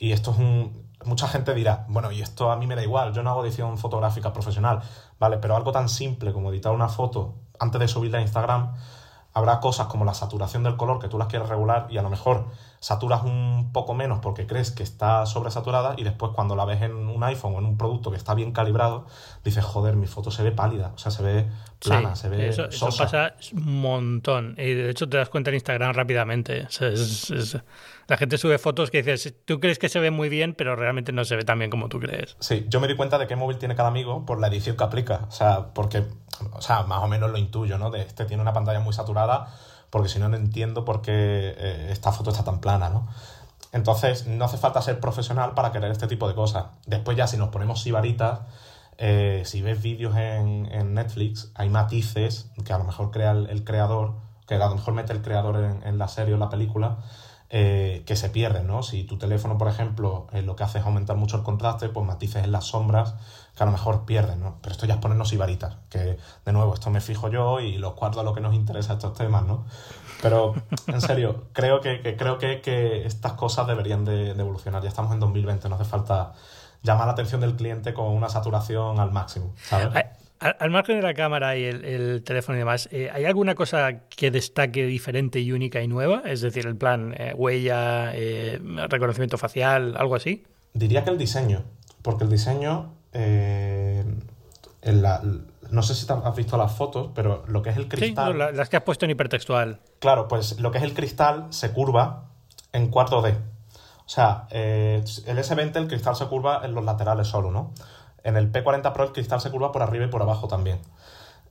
[0.00, 0.90] Y esto es un.
[1.04, 3.78] Mucha gente dirá, bueno, y esto a mí me da igual, yo no hago edición
[3.78, 4.80] fotográfica profesional,
[5.20, 5.38] ¿vale?
[5.38, 8.72] Pero algo tan simple como editar una foto antes de subirla a Instagram
[9.34, 12.08] habrá cosas como la saturación del color que tú las quieres regular y a lo
[12.08, 12.46] mejor
[12.84, 16.92] saturas un poco menos porque crees que está sobresaturada y después cuando la ves en
[16.92, 19.06] un iPhone o en un producto que está bien calibrado,
[19.42, 21.46] dices, joder, mi foto se ve pálida, o sea, se ve
[21.82, 25.54] plana, se ve eso, eso, pasa un montón y de hecho te das cuenta en
[25.54, 26.68] Instagram rápidamente.
[28.06, 31.10] la gente sube fotos que dices, tú crees que se ve muy bien, pero realmente
[31.10, 32.36] no se ve tan bien como tú crees.
[32.40, 34.84] Sí, yo me di cuenta de qué móvil tiene cada amigo por la edición que
[34.84, 36.04] aplica, o sea, porque
[36.52, 37.90] o sea, más o menos lo intuyo, ¿no?
[37.90, 39.48] De este tiene una pantalla muy saturada,
[39.94, 41.12] porque si no, no entiendo por qué
[41.56, 43.06] eh, esta foto está tan plana, ¿no?
[43.70, 46.64] Entonces, no hace falta ser profesional para querer este tipo de cosas.
[46.84, 48.40] Después ya, si nos ponemos sibaritas,
[48.98, 54.14] eh, si ves vídeos en, Netflix, hay matices que a lo mejor crea el, creador,
[54.48, 56.98] que a lo mejor mete el creador en, en la serie o en la película,
[57.50, 58.82] eh, que se pierden, ¿no?
[58.82, 62.42] Si tu teléfono, por ejemplo, lo que hace es aumentar mucho el contraste, pues matices
[62.42, 63.14] en las sombras
[63.56, 64.58] que a lo mejor pierden, ¿no?
[64.60, 67.94] Pero esto ya es ponernos ibaritas, que de nuevo, esto me fijo yo y los
[67.94, 69.64] cuartos a lo que nos interesa estos temas, ¿no?
[70.22, 70.54] Pero,
[70.88, 74.82] en serio, creo que, creo que, estas cosas deberían de, evolucionar.
[74.82, 76.32] Ya estamos en 2020, no hace falta
[76.82, 80.04] llamar la atención del cliente con una saturación al máximo, ¿sabes?
[80.40, 84.30] Al, margen de la cámara y el, teléfono y demás, eh, ¿hay alguna cosa que
[84.30, 86.22] destaque diferente y única y nueva?
[86.26, 90.44] Es decir, el plan eh, huella, eh, reconocimiento facial, algo así.
[90.74, 91.62] Diría que el diseño,
[92.02, 92.92] porque el diseño,
[95.70, 98.32] no sé si has visto las fotos, pero lo que es el cristal...
[98.32, 99.80] Sí, las que has puesto en hipertextual.
[99.98, 102.24] Claro, pues lo que es el cristal se curva
[102.72, 103.36] en 4D.
[104.06, 107.72] O sea, el S20 el cristal se curva en los laterales solo, ¿no?
[108.22, 110.80] En el P40 Pro el cristal se curva por arriba y por abajo también.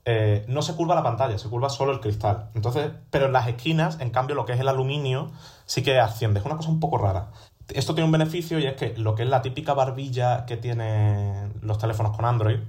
[0.06, 2.50] Eh, no se curva la pantalla, se curva solo el cristal.
[2.56, 5.32] Entonces, pero en las esquinas, en cambio, lo que es el aluminio
[5.66, 6.40] sí que asciende.
[6.40, 7.32] Es una cosa un poco rara.
[7.70, 11.54] Esto tiene un beneficio y es que lo que es la típica barbilla que tienen
[11.62, 12.60] los teléfonos con Android,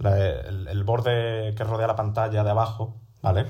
[0.00, 3.46] el, borde que rodea la pantalla de abajo, ¿vale?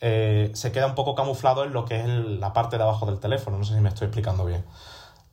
[0.00, 3.18] Eh, se queda un poco camuflado en lo que es la parte de abajo del
[3.18, 3.58] teléfono.
[3.58, 4.64] No sé si me estoy explicando bien.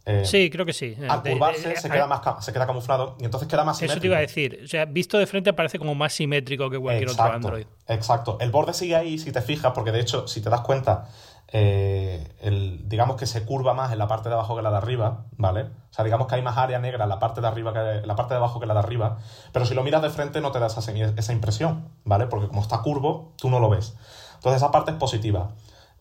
[0.05, 0.95] Eh, sí, creo que sí.
[1.07, 3.97] Al curvarse se, queda más, se queda camuflado y entonces queda más simétrico.
[3.97, 4.61] Eso te iba a decir.
[4.63, 7.65] O sea, visto de frente parece como más simétrico que cualquier otro Android.
[7.87, 8.37] Exacto.
[8.41, 11.07] El borde sigue ahí si te fijas, porque de hecho, si te das cuenta,
[11.49, 14.77] eh, el, digamos que se curva más en la parte de abajo que la de
[14.77, 15.63] arriba, ¿vale?
[15.63, 18.07] O sea, digamos que hay más área negra en la parte de arriba que en
[18.07, 19.17] la parte de abajo que la de arriba,
[19.51, 22.27] pero si lo miras de frente no te da esa, esa impresión, ¿vale?
[22.27, 23.95] Porque como está curvo, tú no lo ves.
[24.35, 25.51] Entonces esa parte es positiva.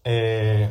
[0.04, 0.70] Eh,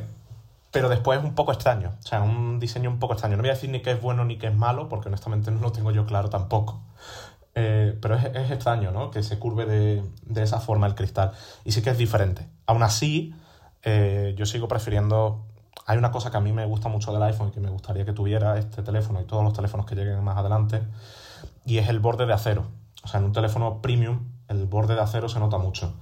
[0.72, 3.36] pero después es un poco extraño, o sea, un diseño un poco extraño.
[3.36, 5.60] No voy a decir ni que es bueno ni que es malo, porque honestamente no
[5.60, 6.82] lo tengo yo claro tampoco.
[7.56, 9.12] Eh, pero es, extraño, ¿no?
[9.12, 11.34] Que se curve de, esa forma el cristal.
[11.66, 12.48] Y sí que es diferente.
[12.66, 13.36] Aún así,
[13.84, 15.46] eh, yo sigo prefiriendo...
[15.86, 18.06] Hay una cosa que a mí me gusta mucho del iPhone y que me gustaría
[18.06, 20.82] que tuviera este teléfono y todos los teléfonos que lleguen más adelante,
[21.66, 22.68] y es el borde de acero.
[23.04, 25.94] O sea, en un teléfono premium, el borde de acero se nota mucho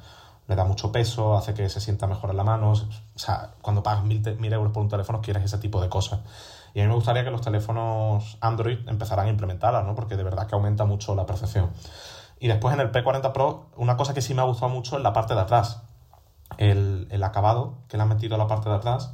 [0.50, 2.72] le da mucho peso, hace que se sienta mejor en la mano.
[2.72, 2.76] O
[3.20, 6.22] sea, cuando pagas mil, euros por un teléfono quieres ese tipo de cosas.
[6.74, 9.94] Y a mí me gustaría que los teléfonos Android empezaran a implementarlas, ¿no?
[9.94, 11.70] Porque de verdad que aumenta mucho la percepción.
[12.40, 15.04] Y después en el P40 Pro, una cosa que sí me ha gustado mucho es
[15.04, 15.84] la parte de atrás.
[16.58, 19.14] El, el acabado que le han metido a la parte de atrás.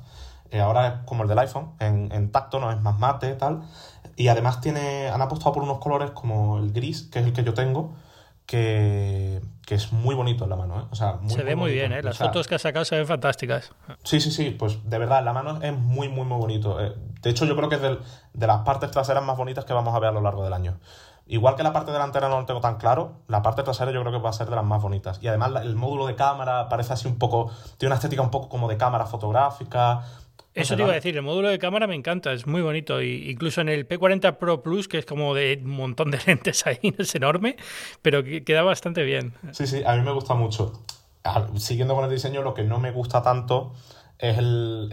[0.52, 3.64] Eh, ahora es como el del iPhone, en, en tacto, no es más mate, tal.
[4.16, 7.44] Y además tiene, han apostado por unos colores como el gris, que es el que
[7.44, 7.94] yo tengo,
[8.46, 10.80] que, que es muy bonito en la mano.
[10.80, 10.84] ¿eh?
[10.92, 12.02] O sea, se ve muy bien, ¿eh?
[12.04, 13.74] las fotos que has sacado se ven fantásticas.
[14.04, 16.80] Sí, sí, sí, pues de verdad, la mano es muy, muy, muy bonito.
[16.80, 19.94] Eh, de hecho, yo creo que es de las partes traseras más bonitas que vamos
[19.94, 20.78] a ver a lo largo del año.
[21.28, 24.12] Igual que la parte delantera no lo tengo tan claro, la parte trasera yo creo
[24.12, 25.20] que va a ser de las más bonitas.
[25.22, 28.48] Y además el módulo de cámara parece así un poco, tiene una estética un poco
[28.48, 30.04] como de cámara fotográfica,
[30.56, 33.02] eso te iba a decir, el módulo de cámara me encanta, es muy bonito.
[33.02, 36.66] Y incluso en el P40 Pro Plus, que es como de un montón de lentes
[36.66, 37.58] ahí, es enorme,
[38.02, 39.34] pero queda bastante bien.
[39.52, 40.86] Sí, sí, a mí me gusta mucho.
[41.58, 43.74] Siguiendo con el diseño, lo que no me gusta tanto
[44.18, 44.90] es el,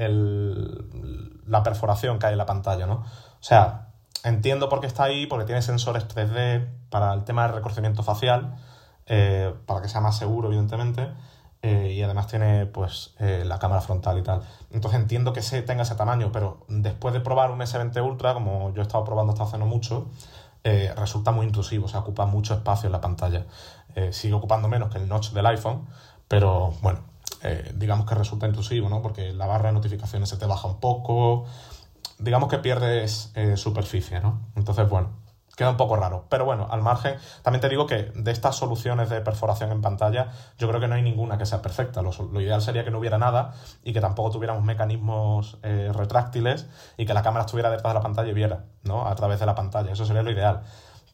[1.47, 2.95] la perforación que hay en la pantalla, ¿no?
[2.95, 3.92] O sea,
[4.25, 8.57] entiendo por qué está ahí, porque tiene sensores 3D para el tema del reconocimiento facial,
[9.07, 11.09] eh, para que sea más seguro, evidentemente
[11.65, 14.43] eh, y además tiene pues eh, la cámara frontal y tal.
[14.73, 18.75] Entonces entiendo que se tenga ese tamaño, pero después de probar un S20 Ultra, como
[18.75, 20.09] yo he estado probando hasta hace no mucho,
[20.65, 23.47] eh, resulta muy intrusivo, o sea, ocupa mucho espacio en la pantalla.
[24.11, 25.87] sigue ocupando menos que el notch del iPhone,
[26.27, 27.01] pero bueno,
[27.75, 29.03] digamos que resulta intrusivo, ¿no?
[29.03, 31.45] Porque la barra de notificaciones se te baja un poco,
[32.23, 34.41] digamos que pierdes superficie, ¿no?
[34.57, 35.23] Entonces, bueno,
[35.57, 36.27] queda un poco raro.
[36.29, 40.31] Pero bueno, al margen, también te digo que de estas soluciones de perforación en pantalla,
[40.59, 42.03] yo creo que no hay ninguna que sea perfecta.
[42.03, 47.07] Lo, ideal sería que no hubiera nada y que tampoco tuviéramos mecanismos eh, retráctiles y
[47.07, 49.07] que la cámara estuviera detrás de la pantalla y viera, ¿no?
[49.07, 49.93] A través de la pantalla.
[49.93, 50.63] Eso sería lo ideal.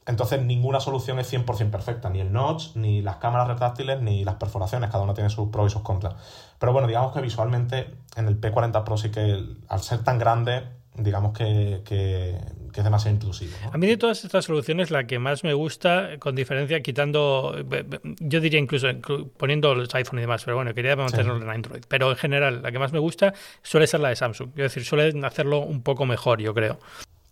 [0.07, 4.37] Entonces, ninguna solución es 100% perfecta, ni el notch, ni las cámaras retráctiles, ni las
[4.37, 6.14] perforaciones, cada una tiene sus pros y sus contras.
[6.59, 10.78] Pero bueno, digamos que visualmente en el P40 Pro sí que al ser tan grande,
[10.98, 12.38] digamos que, que
[12.72, 13.52] que es demasiado intrusivo.
[13.72, 17.54] A mí de todas estas soluciones la que más me gusta, con diferencia quitando,
[18.20, 18.88] yo diría incluso
[19.37, 21.82] poniendo los iPhone y demás, pero bueno, quería mantenerlo en Android.
[21.88, 24.50] Pero en general, la que más me gusta suele ser la de Samsung.
[24.50, 26.78] Es decir, suelen hacerlo un poco mejor, yo creo.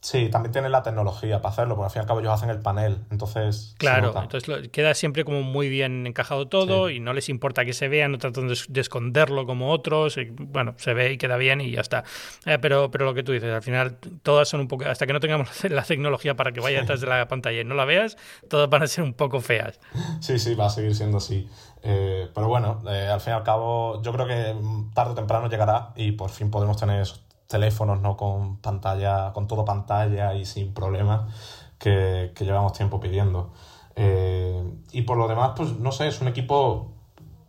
[0.06, 2.48] Sí, también tienen la tecnología para hacerlo, porque al fin y al cabo ellos hacen
[2.48, 3.74] el panel, entonces...
[3.76, 7.88] Claro, entonces queda siempre como muy bien encajado todo y no les importa que se
[7.88, 11.80] vea, no tratan de, esconderlo como otros, bueno, se ve y queda bien y ya
[11.80, 12.04] está.
[12.44, 15.12] Eh, pero, pero lo que tú dices, al final todas son un poco, hasta que
[15.12, 18.16] no tengamos la tecnología para que vaya detrás de la pantalla y no la veas,
[18.48, 19.80] todas van a ser un poco feas.
[20.20, 21.48] Sí, sí, va a seguir siendo así.
[21.82, 24.54] Eh, pero bueno, eh, al fin y al cabo yo creo que
[24.94, 29.46] tarde o temprano llegará y por fin podemos tener eso teléfonos no con pantalla, con
[29.46, 31.32] todo pantalla y sin problemas
[31.78, 33.52] que, llevamos tiempo pidiendo.
[33.94, 36.92] Eh, y por lo demás, pues no sé, es un equipo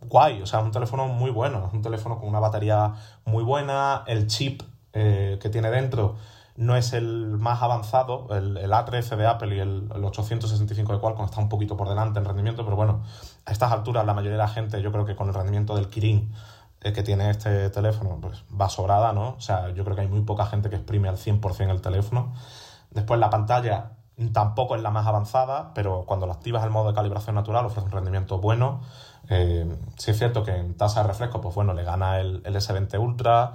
[0.02, 4.04] guay, o sea, un teléfono muy bueno, es un teléfono con una batería muy buena,
[4.06, 6.16] el chip eh, que tiene dentro
[6.58, 10.98] no es el más avanzado, el, el A13 de Apple y el, el, 865 de
[10.98, 13.04] Qualcomm está un poquito por delante en rendimiento, pero bueno,
[13.46, 15.88] a estas alturas la mayoría de la gente, yo creo que con el rendimiento del
[15.88, 16.32] Kirin
[16.80, 19.30] que tiene este teléfono pues va sobrada, ¿no?
[19.30, 22.34] O sea, yo creo que hay muy poca gente que exprime al 100% el teléfono.
[22.90, 23.92] Después la pantalla
[24.32, 27.86] tampoco es la más avanzada, pero cuando la activas el modo de calibración natural ofrece
[27.86, 28.80] un rendimiento bueno.
[29.28, 32.56] Eh, sí es cierto que en tasa de refresco, pues bueno, le gana el, el
[32.56, 33.52] S20 Ultra.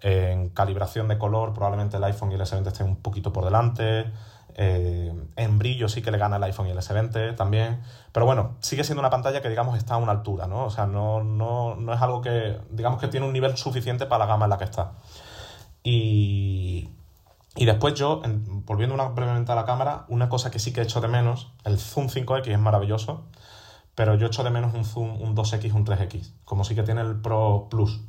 [0.00, 4.12] en calibración de color, probablemente el iPhone y el S20 estén un poquito por delante.
[4.54, 7.80] Eh, en brillo sí que le gana el iPhone y el S20 también.
[8.12, 10.64] Pero bueno, sigue siendo una pantalla que digamos está a una altura, ¿no?
[10.64, 14.24] O sea, no, no, no es algo que, digamos que tiene un nivel suficiente para
[14.24, 14.92] la gama en la que está.
[15.82, 16.88] Y,
[17.56, 18.22] y después yo,
[18.66, 21.78] volviendo una, brevemente a la cámara, una cosa que sí que echo de menos, el
[21.78, 23.24] Zoom 5X es maravilloso,
[23.94, 27.00] pero yo echo de menos un Zoom, un 2X, un 3X, como sí que tiene
[27.00, 28.00] el Pro Plus.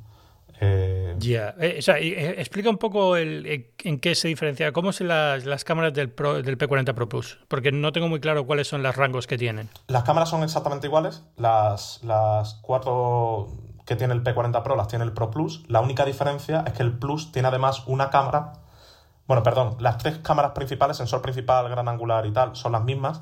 [0.62, 4.92] Eh, ya, eh, o sea, eh, explica un poco el, en qué se diferencia, cómo
[4.92, 8.46] son las, las cámaras del, Pro, del P40 Pro Plus, porque no tengo muy claro
[8.46, 9.70] cuáles son los rangos que tienen.
[9.88, 13.48] Las cámaras son exactamente iguales, las, las cuatro
[13.86, 16.84] que tiene el P40 Pro las tiene el Pro Plus, la única diferencia es que
[16.84, 18.54] el Plus tiene además una cámara,
[19.28, 23.22] bueno, perdón, las tres cámaras principales, sensor principal, gran angular y tal, son las mismas,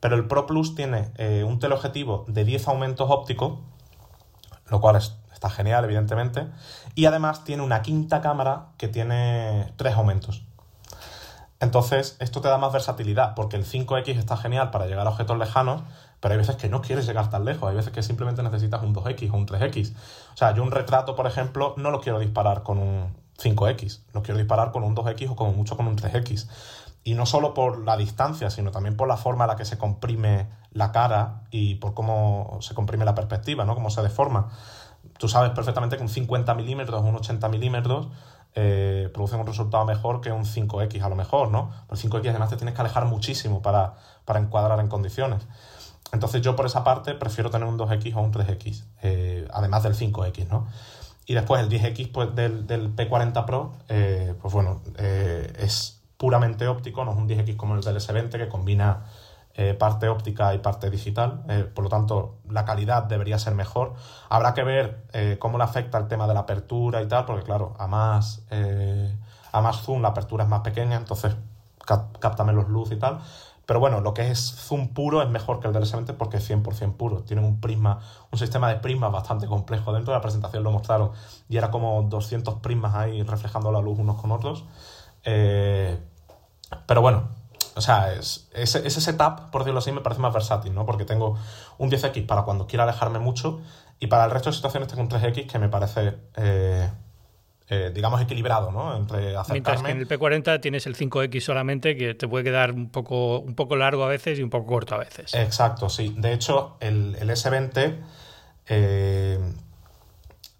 [0.00, 1.12] pero el Pro Plus tiene
[1.44, 3.58] un teleobjetivo de 10 aumentos ópticos,
[4.70, 6.46] lo cual es Está genial, evidentemente.
[6.94, 10.42] Y además tiene una quinta cámara que tiene tres aumentos.
[11.60, 15.36] Entonces, esto te da más versatilidad, porque el 5X está genial para llegar a objetos
[15.36, 15.82] lejanos,
[16.18, 18.94] pero hay veces que no quieres llegar tan lejos, hay veces que simplemente necesitas un
[18.94, 19.92] 2X o un 3X.
[20.32, 24.22] O sea, yo un retrato, por ejemplo, no lo quiero disparar con un 5X, lo
[24.22, 26.48] quiero disparar con un 2X o como mucho con un 3X.
[27.04, 29.76] Y no solo por la distancia, sino también por la forma en la que se
[29.76, 33.74] comprime la cara y por cómo se comprime la perspectiva, ¿no?
[33.74, 34.50] Cómo se deforma
[35.20, 38.08] tú sabes perfectamente que un 50 milímetros, un 80 milímetros,
[38.54, 41.70] eh, producen un resultado mejor que un 5X a lo mejor, ¿no?
[41.86, 45.46] Pero 5X además te tienes que alejar muchísimo para, para encuadrar en condiciones.
[46.10, 49.94] Entonces yo por esa parte prefiero tener un 2X o un 3X, eh, además del
[49.94, 50.66] 5X, ¿no?
[51.26, 57.04] Y después el 10X pues, del, del P40 Pro, eh, pues bueno, es puramente óptico,
[57.04, 59.04] no es un 10X como el del S20 que combina
[59.62, 63.92] eh, parte óptica y parte digital, eh, por lo tanto la calidad debería ser mejor.
[64.30, 67.42] Habrá que ver eh, cómo le afecta el tema de la apertura y tal, porque
[67.42, 68.42] claro, a más,
[69.52, 71.36] a más zoom la apertura es más pequeña, entonces
[71.84, 73.20] capta menos luz y tal.
[73.66, 76.50] Pero bueno, lo que es zoom puro es mejor que el del S20 porque es
[76.50, 77.22] 100% puro.
[77.24, 77.98] Tiene un prisma,
[78.32, 79.92] un sistema de prismas bastante complejo.
[79.92, 81.10] Dentro de la presentación lo mostraron
[81.50, 84.64] y era como 200 prismas ahí reflejando la luz unos con otros.
[85.22, 87.39] pero bueno,
[87.80, 90.84] o sea, es, ese, setup, por decirlo así, me parece más versátil, ¿no?
[90.84, 91.38] Porque tengo
[91.78, 93.62] un 10X para cuando quiera alejarme mucho
[93.98, 96.90] y para el resto de situaciones tengo un 3X que me parece, eh,
[97.70, 98.94] eh, digamos, equilibrado, ¿no?
[98.94, 99.52] Entre acercarme...
[99.54, 103.40] Mientras que en el P40 tienes el 5X solamente, que te puede quedar un poco,
[103.40, 105.32] un poco largo a veces y un poco corto a veces.
[105.32, 106.14] Exacto, sí.
[106.18, 107.96] De hecho, el, S20...
[108.72, 109.38] Eh,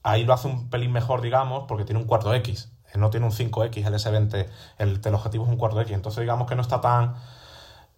[0.03, 3.33] ahí lo hace un pelín mejor, digamos, porque tiene un cuarto X no tiene un
[3.33, 4.47] 5X el S20,
[4.79, 7.15] el teleobjetivo es un cuarto X, entonces digamos que no está tan...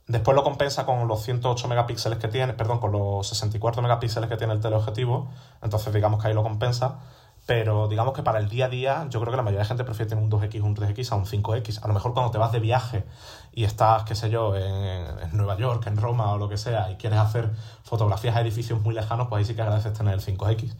[0.09, 4.37] Después lo compensa con los 108 megapíxeles que tiene, perdón, con los 64 megapíxeles que
[4.37, 5.31] tiene el teleobjetivo,
[5.63, 6.99] entonces digamos que ahí lo compensa,
[7.47, 9.85] pero digamos que para el día a día yo creo que la mayoría de gente
[9.85, 11.83] prefiere tener un 2X o un 3X a un 5X.
[11.83, 13.05] A lo mejor cuando te vas de viaje
[13.53, 16.91] y estás, qué sé yo, en, en, Nueva York, en Roma o lo que sea,
[16.91, 17.51] y quieres hacer
[17.83, 20.73] fotografías a edificios muy lejanos, pues ahí sí que agradeces tener el 5X.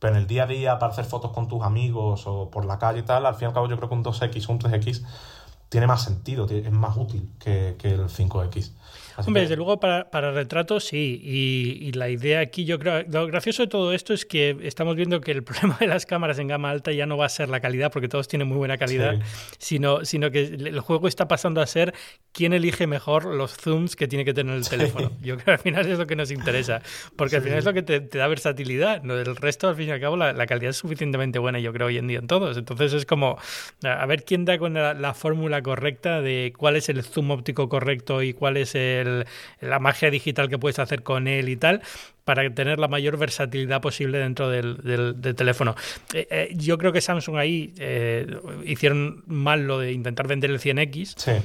[0.00, 2.78] Pero en el día a día, para hacer fotos con tus amigos o por la
[2.78, 4.58] calle y tal, al fin y al cabo yo creo que un 2X o un
[4.58, 5.04] 3X
[5.68, 8.72] tiene más sentido, es más útil que, que el 5X.
[9.26, 11.20] Hombre, desde luego para, para retratos sí.
[11.22, 15.20] Y, la idea aquí, yo creo, lo gracioso de todo esto es que estamos viendo
[15.20, 17.60] que el problema de las cámaras en gama alta ya no va a ser la
[17.60, 19.18] calidad, porque todos tienen muy buena calidad,
[19.58, 21.94] sino, sino que el juego está pasando a ser
[22.32, 25.10] quién elige mejor los zooms que tiene que tener el teléfono.
[25.20, 26.82] Yo creo que al final es lo que nos interesa,
[27.16, 29.02] porque al final es lo que te, da versatilidad.
[29.02, 29.18] ¿no?
[29.18, 31.98] El resto, al fin y al cabo, la, calidad es suficientemente buena, yo creo, hoy
[31.98, 32.56] en día en todos.
[32.56, 33.38] Entonces es como,
[33.82, 38.22] a ver quién da con la fórmula correcta de cuál es el zoom óptico correcto
[38.22, 39.09] y cuál es el
[39.60, 41.82] la magia digital que puedes hacer con él y tal,
[42.24, 45.74] para tener la mayor versatilidad posible dentro del, teléfono.
[46.14, 48.26] Eh, eh, yo creo que Samsung ahí eh,
[48.64, 51.42] hicieron mal lo de intentar vender el 100X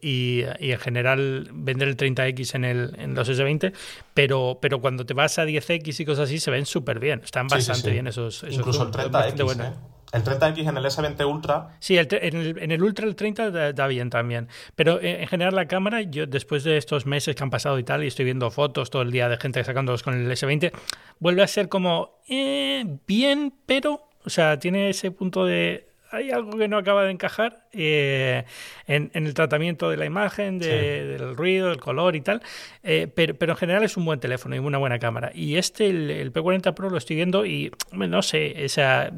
[0.00, 3.72] y, en general vender el 30X en, el, en los S20,
[4.14, 7.48] pero, pero cuando te vas a 10X y cosas así se ven súper bien, están
[7.48, 9.72] bastante bien esos, esos Incluso el 30X,
[10.12, 11.68] el 30X en el S20 Ultra.
[11.80, 14.48] Sí, en, el, Ultra el 30 da, bien también.
[14.74, 17.84] Pero eh, en general la cámara, yo después de estos meses que han pasado y
[17.84, 20.72] tal, y estoy viendo fotos todo el día de gente sacándolos con el S20,
[21.18, 26.56] vuelve a ser como eh, bien, pero, o sea, tiene ese punto de hay algo
[26.56, 28.44] que no acaba de encajar eh,
[28.86, 32.42] en, el tratamiento de la imagen, del ruido, del color y tal,
[32.82, 35.30] eh, pero, pero, en general es un buen teléfono y una buena cámara.
[35.34, 39.12] Y este, el, P40 Pro, lo estoy viendo y no sé, esa,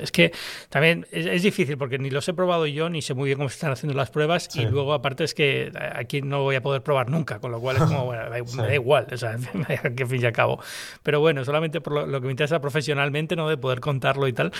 [0.00, 0.32] es que
[0.68, 3.54] también es, difícil porque ni los he probado yo, ni sé muy bien cómo se
[3.54, 7.10] están haciendo las pruebas y luego aparte es que aquí no voy a poder probar
[7.10, 8.22] nunca, con lo cual es como, bueno,
[8.56, 9.36] me da igual, o sea,
[9.96, 10.60] que fin y al cabo.
[11.02, 13.48] Pero bueno, solamente por lo, que me interesa profesionalmente, ¿no?
[13.48, 14.52] De poder contarlo y tal.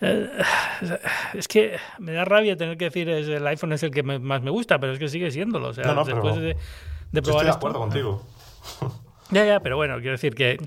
[0.00, 0.28] Eh,
[1.34, 4.42] es que me da rabia tener que decir es el iPhone es el que más
[4.42, 5.68] me gusta, pero es que sigue siéndolo.
[5.68, 6.56] O sea, después de,
[7.10, 7.44] de probar.
[7.44, 8.22] estoy de acuerdo contigo.
[9.30, 10.58] Ya, ya, pero bueno, quiero decir que,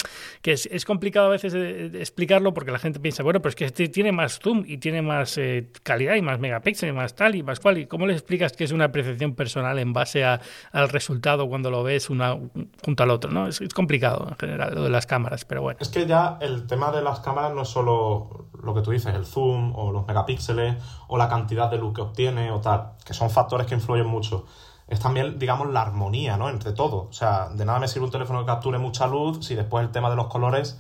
[0.41, 1.54] que es, es, complicado a veces
[1.95, 5.38] explicarlo porque la gente piensa, bueno, pues que este tiene más zoom y tiene más
[5.38, 7.78] eh, calidad y más megapíxeles y más tal y más cual.
[7.78, 10.39] ¿Y cómo le explicas que es una apreciación personal en base a,
[10.71, 12.38] al resultado cuando lo ves una
[12.84, 13.32] junto al otro?
[13.32, 13.47] ¿no?
[13.47, 15.80] Es, es, complicado en general lo de las cámaras, pero bueno.
[15.82, 19.13] Es que ya el tema de las cámaras no es solo lo que tú dices,
[19.13, 20.76] el zoom o los megapíxeles
[21.08, 24.45] o la cantidad de luz que obtiene o tal, que son factores que influyen mucho
[24.87, 26.49] es también, digamos, la armonía, ¿no?
[26.49, 27.07] Entre todo.
[27.09, 29.91] O sea, de nada me sirve un teléfono que capture mucha luz si después el
[29.91, 30.79] tema de los colores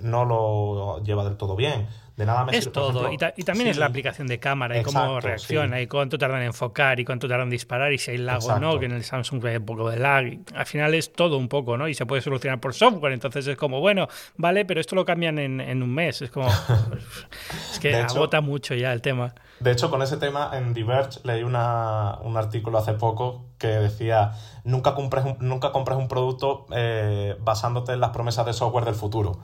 [0.00, 1.88] no lo lleva del todo bien.
[2.20, 3.10] De nada me es todo.
[3.10, 7.00] y, también es la aplicación de cámara y cómo reacciona y cuánto tardan en enfocar
[7.00, 9.42] y cuánto tardan en disparar y si hay lag o no, que en el Samsung
[9.46, 10.26] hay un poco de lag.
[10.54, 11.88] al final es todo un poco, ¿no?
[11.88, 13.14] Y se puede solucionar por software.
[13.14, 14.06] Entonces es como, bueno,
[14.36, 16.20] vale, pero esto lo cambian en, un mes.
[16.20, 16.46] Es como.
[17.72, 19.34] es que agota mucho ya el tema.
[19.58, 24.32] De hecho, con ese tema en Diverge leí una, un artículo hace poco que decía
[24.64, 28.94] nunca compres un, nunca compres un producto eh, basándote en las promesas de software del
[28.94, 29.40] futuro.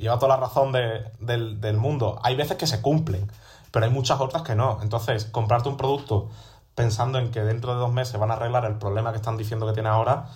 [0.00, 2.18] Lleva toda la razón del, del mundo.
[2.22, 3.30] Hay veces que se cumplen,
[3.70, 4.78] pero hay muchas otras que no.
[4.82, 6.28] Entonces, comprarte un producto
[6.74, 9.66] pensando en que dentro de dos meses van a arreglar el problema que están diciendo
[9.66, 10.26] que tiene ahora,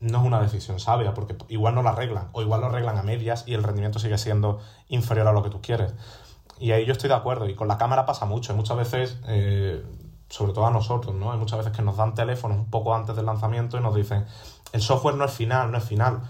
[0.00, 3.02] no es una decisión sabia, porque igual no lo arreglan, o igual lo arreglan a
[3.02, 5.92] medias y el rendimiento sigue siendo inferior a lo que tú quieres.
[6.58, 7.48] Y ahí yo estoy de acuerdo.
[7.48, 8.54] Y con la cámara pasa mucho.
[8.54, 9.82] Muchas veces, eh,
[10.28, 11.32] sobre todo a nosotros, ¿no?
[11.32, 14.26] Hay muchas veces que nos dan teléfonos un poco antes del lanzamiento y nos dicen,
[14.72, 16.20] el software no es final, no es final.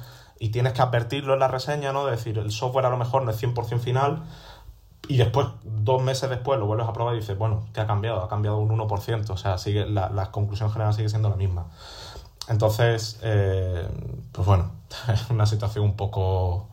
[0.40, 2.06] Y tienes que advertirlo en la reseña, ¿no?
[2.06, 4.24] De decir, el software a lo mejor no es 100% final.
[5.06, 8.22] Y después, dos meses después, lo vuelves a probar y dices, bueno, ¿qué ha cambiado?
[8.22, 9.30] Ha cambiado un 1%.
[9.30, 11.66] O sea, sigue, la, conclusión general sigue siendo la misma.
[12.48, 13.86] Entonces, eh,
[14.32, 14.72] pues bueno,
[15.12, 16.69] es una situación un poco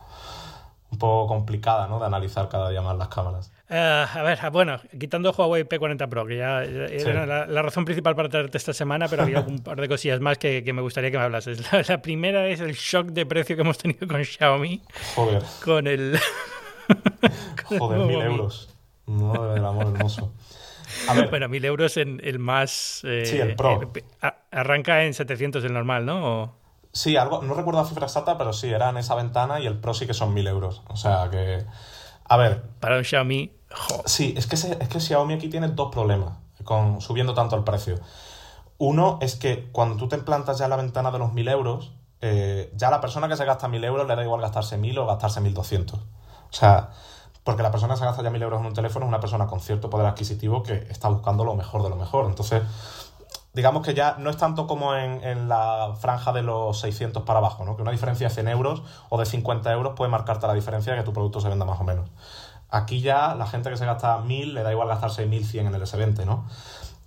[0.91, 1.99] un poco complicada, ¿no?
[1.99, 3.51] De analizar cada día más las cámaras.
[3.69, 8.29] Eh, a ver, bueno, quitando Huawei P40 Pro, que ya era la, razón principal para
[8.29, 11.23] traerte esta semana, pero había un par de cosillas más que, me gustaría que me
[11.23, 11.61] hablases.
[11.89, 14.81] La, primera es el shock de precio que hemos tenido con Xiaomi.
[15.15, 15.43] Joder.
[15.63, 16.17] Con el...
[17.65, 18.73] Joder, mil euros.
[19.05, 20.31] No, del amor hermoso.
[21.09, 21.29] A ver.
[21.29, 23.01] Bueno, mil euros en el más...
[23.03, 23.91] Eh, sí, el Pro.
[23.93, 24.03] Eh,
[24.51, 26.55] arranca en 700 el normal, ¿no?
[26.97, 29.79] Sí, algo, no recuerdo la cifra exacta, pero sí, era en esa ventana y el
[29.79, 30.81] Pro sí que son 1000 euros.
[30.87, 31.63] O sea que.
[32.25, 32.63] A ver.
[32.79, 33.51] Para un Xiaomi.
[34.05, 36.33] Sí, es que, es que Xiaomi aquí tiene dos problemas
[36.63, 37.99] con subiendo tanto el precio.
[38.79, 41.91] Uno es que cuando tú te implantas ya la ventana de los 1000 euros,
[42.21, 45.05] eh, ya la persona que se gasta 1000 euros le da igual gastarse 1000 o
[45.05, 45.99] gastarse 1200.
[45.99, 46.03] O
[46.49, 46.89] sea,
[47.43, 49.45] porque la persona que se gasta ya 1000 euros en un teléfono es una persona
[49.45, 52.25] con cierto poder adquisitivo que está buscando lo mejor de lo mejor.
[52.25, 52.63] Entonces
[53.57, 57.65] digamos que ya no es tanto como en, la franja de los 600 para abajo,
[57.65, 57.75] ¿no?
[57.75, 60.99] que una diferencia de 100 euros o de 50 euros puede marcarte la diferencia de
[60.99, 62.07] que tu producto se venda más o menos.
[62.69, 65.81] Aquí ya la gente que se gasta 1000 le da igual gastarse 1100 en el
[65.81, 66.45] S20, ¿no?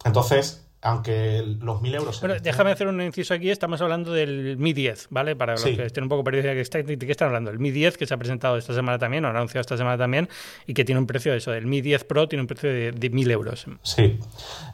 [0.05, 2.21] Entonces, aunque los 1.000 euros...
[2.21, 3.51] Bueno, déjame hacer un inciso aquí.
[3.51, 5.37] Estamos hablando del Mi 10, ¿vale?
[5.37, 7.51] Para los que estén un poco perdidos, ¿de qué están hablando?
[7.51, 9.99] El Mi 10 que se ha presentado esta semana también, o ha anunciado esta semana
[9.99, 10.29] también,
[10.67, 11.53] y que tiene un precio de eso.
[11.53, 13.67] El Mi 10 Pro tiene un precio de, de 1.000 euros.
[13.83, 14.19] Sí.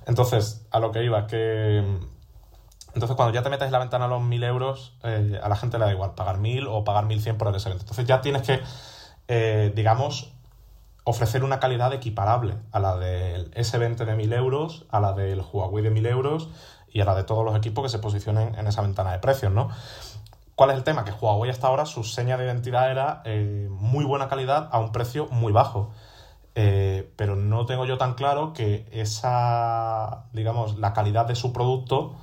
[0.07, 1.83] Entonces, a lo que iba, que...
[2.95, 5.57] Entonces, cuando ya te metes en la ventana a los 1.000 euros, eh, a la
[5.57, 7.81] gente le da igual pagar 1.000 o pagar 1.100 por el S20.
[7.81, 8.61] Entonces ya tienes que,
[9.29, 10.36] eh, digamos,
[11.09, 15.85] ofrecer una calidad equiparable a la del S20 de 1000 euros, a la del Huawei
[15.85, 16.49] de 1000 euros
[16.89, 19.53] y a la de todos los equipos que se posicionen en esa ventana de precios,
[19.53, 19.69] ¿no?
[20.57, 21.05] ¿Cuál es el tema?
[21.05, 24.91] Que Huawei hasta ahora su seña de identidad era eh, muy buena calidad a un
[24.91, 25.93] precio muy bajo.
[26.57, 32.17] Eh, pero no tengo yo tan claro que esa, digamos, la calidad de su producto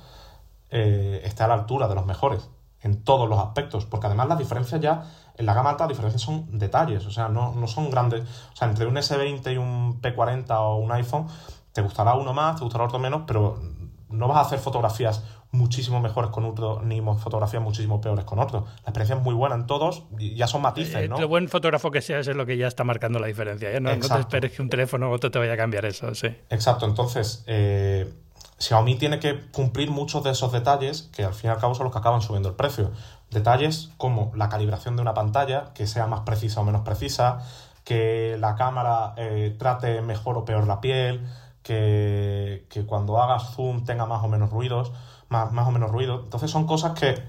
[0.68, 2.50] eh, esté a la altura de los mejores
[2.82, 5.04] en todos los aspectos, porque además las diferencias ya
[5.36, 8.22] en la gama alta las diferencias son detalles, o sea, no, son grandes.
[8.52, 11.26] O sea, entre un S20 y un P40 o un iPhone,
[11.72, 13.60] te gustará uno más, te gustará otro menos, pero
[14.08, 18.64] no vas a hacer fotografías muchísimo mejores con otro, ni fotografías muchísimo peores con otro.
[18.66, 21.18] La experiencia es muy buena en todos, y ya son matices, eh, ¿no?
[21.18, 23.70] Lo buen fotógrafo que seas es lo que ya está marcando la diferencia.
[23.70, 23.80] ¿eh?
[23.80, 26.28] No, te esperes que un teléfono u otro te vaya a cambiar eso, sí.
[26.50, 28.12] Exacto, entonces, eh,
[28.58, 31.84] Xiaomi tiene que cumplir muchos de esos detalles que al fin y al cabo son
[31.84, 32.92] los que acaban subiendo el precio.
[33.34, 37.40] Detalles como la calibración de una pantalla, que sea más precisa o menos precisa,
[37.84, 41.26] que la cámara eh, trate mejor o peor la piel,
[41.62, 44.92] que, cuando hagas zoom tenga más o menos ruidos,
[45.28, 46.20] más, más o menos ruido.
[46.24, 47.22] Entonces son cosas que,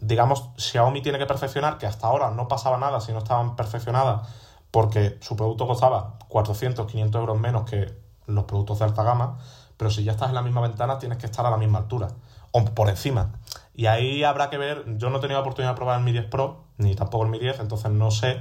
[0.00, 4.28] digamos, Xiaomi tiene que perfeccionar, que hasta ahora no pasaba nada si no estaban perfeccionadas,
[4.70, 7.96] porque su producto costaba 400, 500 euros menos que
[8.26, 9.38] los productos de alta gama,
[9.76, 12.08] pero si ya estás en la misma ventana tienes que estar a la misma altura,
[12.52, 13.30] o por encima.
[13.78, 16.24] Y ahí habrá que ver, yo no he tenido oportunidad de probar el Mi 10
[16.24, 18.40] Pro, ni tampoco el Mi 10, entonces no sé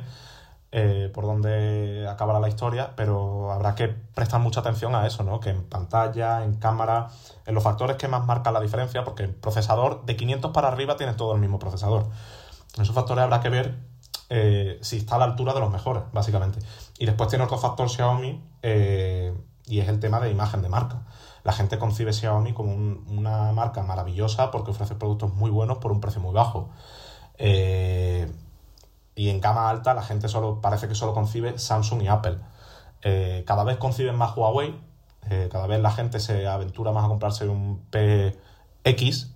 [0.71, 5.39] eh, por dónde acabará la historia, pero habrá que prestar mucha atención a eso, ¿no?
[5.39, 7.09] Que en pantalla, en cámara,
[7.45, 10.97] en los factores que más marcan la diferencia, porque el procesador de 500 para arriba
[10.97, 12.07] tiene todo el mismo procesador.
[12.75, 13.77] En esos factores habrá que ver
[14.29, 16.57] eh, si está a la altura de los mejores, básicamente.
[16.97, 21.03] Y después tiene otro factor Xiaomi, eh, y es el tema de imagen de marca
[21.47, 26.01] la gente concibe Xiaomi como una marca maravillosa porque ofrece productos muy buenos por un
[26.01, 26.67] precio muy bajo.
[27.37, 28.29] Eh,
[29.15, 32.37] y en gama alta la gente solo parece que solo concibe Samsung y Apple.
[33.01, 34.77] Eh, cada vez conciben más Huawei,
[35.29, 39.31] eh, cada vez la gente se aventura más a comprarse un PX,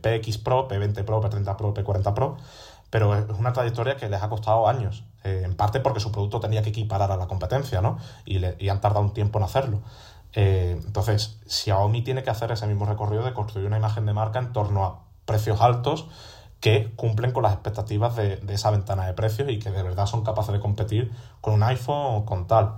[0.00, 2.36] PX Pro, P20 Pro, P30 Pro, P40 Pro,
[2.88, 6.62] pero es una trayectoria que les ha costado años, en parte porque su producto tenía
[6.62, 7.98] que equiparar a la competencia, ¿no?
[8.24, 9.82] Y, y han tardado un tiempo en hacerlo.
[10.34, 14.38] Eh, entonces, Xiaomi tiene que hacer ese mismo recorrido de construir una imagen de marca
[14.38, 16.08] en torno a precios altos
[16.60, 20.22] que cumplen con las expectativas de, esa ventana de precios y que de verdad son
[20.22, 21.10] capaces de competir
[21.40, 22.74] con un iPhone o con tal.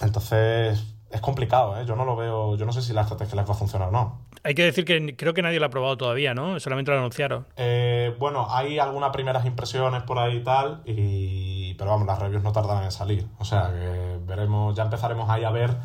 [0.00, 1.84] Entonces, es complicado, ¿eh?
[1.84, 3.92] Yo no lo veo, yo no sé si la estrategia les va a funcionar o
[3.92, 4.20] no.
[4.42, 6.58] Hay que decir que creo que nadie lo ha probado todavía, ¿no?
[6.58, 7.46] Solamente lo anunciaron.
[7.56, 11.74] Eh, bueno, hay algunas primeras impresiones por ahí y tal, y...
[11.74, 13.26] pero vamos, las reviews no tardan en salir.
[13.38, 15.76] O sea que veremos, ya empezaremos ahí a ver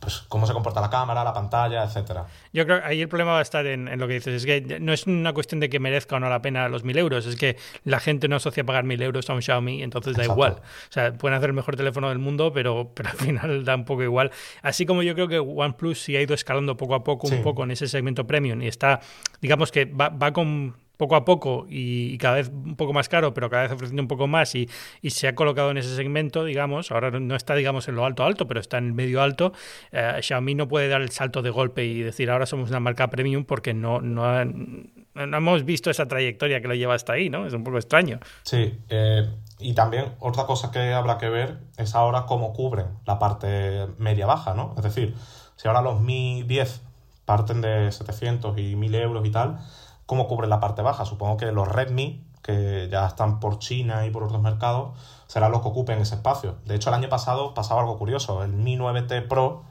[0.00, 2.26] pues cómo se comporta la cámara, la pantalla, etcétera.
[2.52, 4.34] Yo creo que ahí el problema va a estar en, lo que dices.
[4.34, 6.96] Es que no es una cuestión de que merezca o no la pena los mil
[6.98, 10.24] euros, es que la gente no asocia pagar mil euros a un Xiaomi, entonces da
[10.24, 10.56] igual.
[10.88, 13.84] O sea, pueden hacer el mejor teléfono del mundo, pero, pero al final da un
[13.84, 14.30] poco igual.
[14.62, 17.64] Así como yo creo que OnePlus sí ha ido escalando poco a poco, un poco
[17.64, 19.00] en ese segmento premium y está,
[19.40, 23.34] digamos que va, va con poco a poco y, cada vez un poco más caro,
[23.34, 24.68] pero cada vez ofreciendo un poco más y,
[25.08, 28.46] se ha colocado en ese segmento, digamos, ahora no está, digamos, en lo alto alto,
[28.46, 29.52] pero está en el medio alto,
[29.92, 33.08] eh, Xiaomi no puede dar el salto de golpe y decir ahora somos una marca
[33.08, 37.46] premium porque no, no, no hemos visto esa trayectoria que lo lleva hasta ahí, ¿no?
[37.46, 38.20] Es un poco extraño.
[38.42, 39.28] Sí, eh,
[39.58, 44.54] y también otra cosa que habrá que ver es ahora cómo cubren la parte media-baja,
[44.54, 44.74] ¿no?
[44.76, 45.14] Es decir,
[45.56, 46.82] si ahora los Mi 10
[47.24, 49.58] parten de 700 y 1000 euros y tal,
[50.06, 51.04] cómo cubre la parte baja.
[51.04, 54.96] Supongo que los Redmi, que ya están por China y por otros mercados,
[55.26, 56.56] serán los que ocupen ese espacio.
[56.64, 58.42] De hecho, el año pasado pasaba algo curioso.
[58.42, 59.64] El Mi 9T Pro,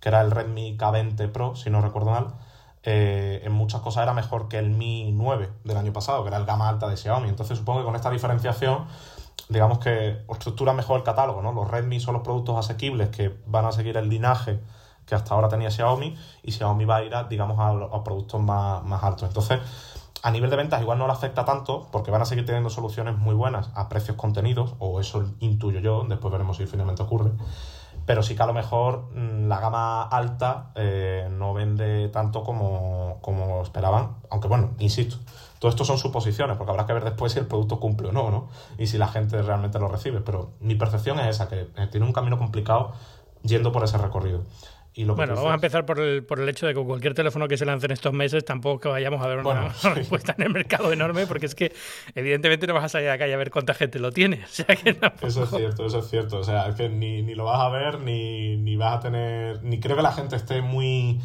[0.00, 2.34] que era el Redmi K20 Pro, si no recuerdo mal,
[2.82, 6.36] eh, en muchas cosas era mejor que el Mi 9 del año pasado, que era
[6.36, 7.28] el gama alta de Xiaomi.
[7.28, 8.86] Entonces supongo que con esta diferenciación,
[9.48, 11.52] digamos que estructura mejor el catálogo, ¿no?
[11.52, 14.60] Los Redmi son los productos asequibles que van a seguir el linaje
[15.06, 18.82] que hasta ahora tenía Xiaomi y Xiaomi va a ir a, digamos, a, productos más,
[18.84, 19.28] más, altos.
[19.28, 19.60] Entonces,
[20.22, 23.16] a nivel de ventas igual no le afecta tanto porque van a seguir teniendo soluciones
[23.16, 27.30] muy buenas a precios contenidos, o eso intuyo yo, después veremos si finalmente ocurre.
[28.04, 33.18] Pero sí que a lo mejor mm, la gama alta eh, no vende tanto como,
[33.20, 35.16] como esperaban, aunque bueno, insisto,
[35.58, 38.30] todo esto son suposiciones, porque habrá que ver después si el producto cumple o no,
[38.30, 38.48] ¿no?
[38.78, 40.20] Y si la gente realmente lo recibe.
[40.20, 42.92] Pero mi percepción es esa, que eh, tiene un camino complicado
[43.42, 44.42] yendo por ese recorrido
[45.04, 47.66] bueno, vamos a empezar por el, por el hecho de que cualquier teléfono que se
[47.66, 51.26] lance en estos meses tampoco que vayamos a ver una, respuesta en el mercado enorme,
[51.26, 51.72] porque es que
[52.14, 54.36] evidentemente no vas a salir a la calle a ver cuánta gente lo tiene.
[55.22, 56.38] Eso es cierto, eso es cierto.
[56.38, 59.62] O sea, es que ni, ni lo vas a ver, ni, ni vas a tener...
[59.62, 61.20] Ni creo que la gente esté muy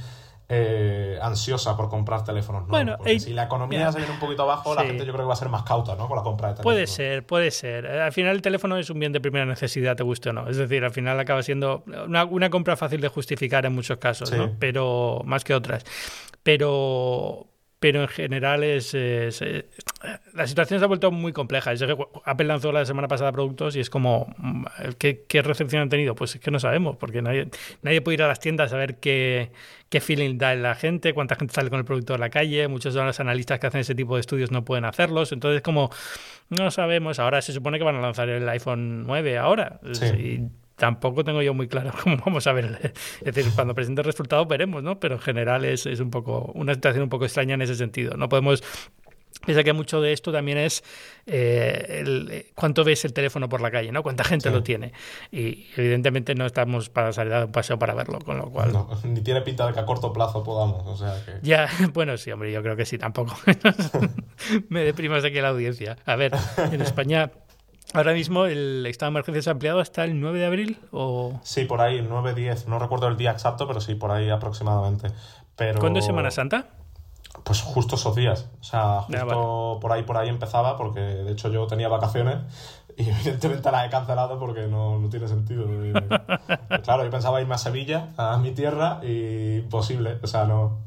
[0.54, 2.98] eh, ansiosa por comprar teléfonos nuevos.
[3.00, 5.34] Bueno, si la economía se viene un poquito abajo, la gente yo creo que va
[5.34, 6.10] a ser más cauta ¿no?
[6.10, 6.76] con la compra de teléfonos.
[6.76, 7.86] Puede ser, puede ser.
[7.86, 10.50] Eh, al final el teléfono es un bien de primera necesidad, te guste o no.
[10.50, 14.30] Es decir, al final acaba siendo una, una compra fácil de justificar en muchos casos,
[14.34, 14.52] ¿no?
[14.60, 15.86] pero más que otras.
[16.44, 17.48] Pero,
[17.82, 19.32] pero en general es, eh,
[20.36, 21.72] la situación se ha vuelto muy compleja.
[22.26, 24.66] Apple lanzó la semana pasada productos y es como mm,
[25.00, 26.14] ¿qué, ¿qué, recepción han tenido?
[26.14, 27.48] Pues es que no sabemos, porque nadie,
[27.82, 29.50] nadie puede ir a las tiendas a ver qué,
[29.90, 32.68] qué feeling da la gente, cuánta gente sale con el producto a la calle.
[32.68, 35.32] Muchos de los analistas que hacen ese tipo de estudios no pueden hacerlos.
[35.32, 35.90] Entonces, como
[36.50, 39.80] no sabemos, ahora se supone que van a lanzar el iPhone 9 ahora.
[39.94, 40.52] Sí
[40.82, 42.92] tampoco tengo yo muy claro cómo vamos a ver.
[43.24, 45.00] Es decir, cuando presente el resultado veremos, ¿no?
[45.00, 48.18] Pero en general es, es un poco una situación un poco extraña en ese sentido.
[48.18, 48.64] No podemos
[49.46, 50.84] Piensa que mucho de esto también es
[51.26, 54.04] eh, el, cuánto ves el teléfono por la calle, ¿no?
[54.04, 54.92] Cuánta gente lo tiene.
[55.32, 58.74] Y evidentemente no estamos para salir a un paseo para verlo, con lo cual...
[58.74, 61.40] No, ni tiene pinta de que a corto plazo podamos, o sea que...
[61.48, 63.36] Ya, bueno, sí, hombre, yo creo que sí, tampoco.
[64.70, 65.98] Me deprimas aquí la audiencia.
[66.06, 66.34] A ver,
[66.72, 67.32] en España
[67.94, 71.40] Ahora mismo el estado de emergencia se ha ampliado hasta el 9 de abril o...
[71.44, 72.66] Sí, por ahí, el 9-10.
[72.68, 75.10] No recuerdo el día exacto, pero sí, por ahí aproximadamente.
[75.56, 75.80] Pero...
[75.80, 76.68] ¿Cuándo es Semana Santa?
[77.44, 78.50] Pues justo esos días.
[78.60, 82.38] O sea, justo por ahí por ahí empezaba, porque de hecho yo tenía vacaciones
[82.98, 85.66] y evidentemente las he cancelado porque no, no tiene sentido.
[86.84, 90.20] claro, yo pensaba irme a Sevilla, a mi tierra, y imposible.
[90.22, 90.80] O sea, no,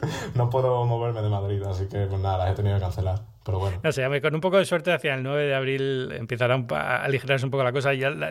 [0.34, 3.20] no puedo moverme de Madrid, así que pues nada, las he tenido que cancelar.
[3.48, 3.80] Pero bueno.
[3.82, 7.46] No sé, con un poco de suerte hacia el 9 de abril empezará a aligerarse
[7.46, 7.94] un poco la cosa.
[7.94, 8.30] Ya la,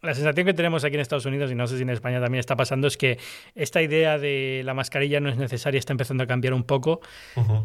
[0.00, 2.40] la sensación que tenemos aquí en Estados Unidos, y no sé si en España también
[2.40, 3.18] está pasando, es que
[3.54, 7.02] esta idea de la mascarilla no es necesaria está empezando a cambiar un poco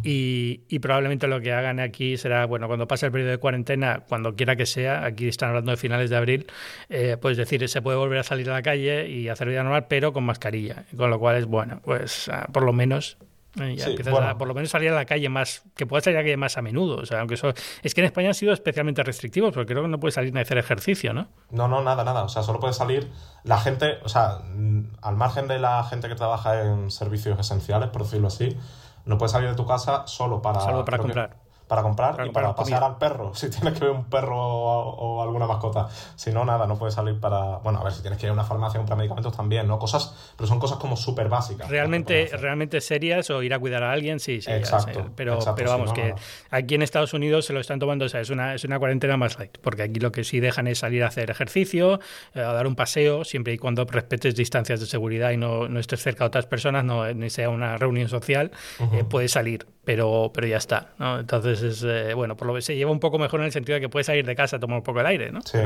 [0.03, 4.35] y, probablemente lo que hagan aquí será, bueno, cuando pase el periodo de cuarentena, cuando
[4.35, 6.47] quiera que sea, aquí están hablando de finales de abril,
[6.89, 9.85] eh, pues decir, se puede volver a salir a la calle y hacer vida normal,
[9.87, 13.17] pero con mascarilla, con lo cual es bueno, pues ah, por lo menos
[13.55, 16.21] ya empiezas a, por lo menos salir a la calle más, que puedas salir a
[16.21, 16.97] la calle más a menudo.
[16.97, 17.53] O sea, aunque eso,
[17.83, 20.39] es que en España han sido especialmente restrictivos, porque creo que no puedes salir ni
[20.39, 21.27] a hacer ejercicio, ¿no?
[21.51, 22.23] No, no, nada, nada.
[22.23, 23.09] O sea, solo puede salir
[23.43, 27.89] la gente, o sea, mm, al margen de la gente que trabaja en servicios esenciales,
[27.89, 28.57] por decirlo así,
[29.05, 32.53] no puedes salir de tu casa solo para, solo para comprar para comprar y para,
[32.55, 35.87] pasear al perro, si tienes que ver un perro o, alguna mascota.
[36.15, 37.57] Si no, nada, no puedes salir para...
[37.57, 39.79] Bueno, a ver, si tienes que ir a una farmacia a comprar medicamentos también, ¿no?
[39.79, 41.69] Cosas, pero son cosas como súper básicas.
[41.69, 44.51] Realmente, realmente serias o ir a cuidar a alguien, sí, sí.
[44.51, 45.11] Exacto.
[45.15, 46.13] pero, pero vamos, que
[46.51, 49.17] aquí en Estados Unidos se lo están tomando, o sea, es una, es una cuarentena
[49.17, 51.99] más light, porque aquí lo que sí dejan es salir a hacer ejercicio,
[52.33, 55.79] eh, a dar un paseo, siempre y cuando respetes distancias de seguridad y no, no
[55.79, 60.31] estés cerca de otras personas, no ni sea una reunión social, eh, puedes salir, pero,
[60.33, 61.19] pero ya está, ¿no?
[61.19, 63.75] Entonces es, eh, bueno, por lo que se lleva un poco mejor en el sentido
[63.75, 65.41] de que puedes salir de casa a tomar un poco el aire, ¿no?
[65.41, 65.59] Sí,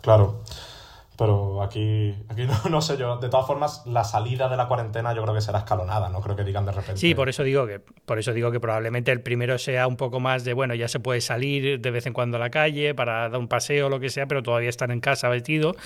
[0.00, 0.42] claro.
[1.16, 3.18] Pero aquí, aquí no, no, sé yo.
[3.18, 6.36] De todas formas, la salida de la cuarentena yo creo que será escalonada, no creo
[6.36, 6.96] que digan de repente.
[6.96, 10.20] Sí, por eso digo que, por eso digo que probablemente el primero sea un poco
[10.20, 13.28] más de bueno, ya se puede salir de vez en cuando a la calle para
[13.28, 15.76] dar un paseo o lo que sea, pero todavía estar en casa vestido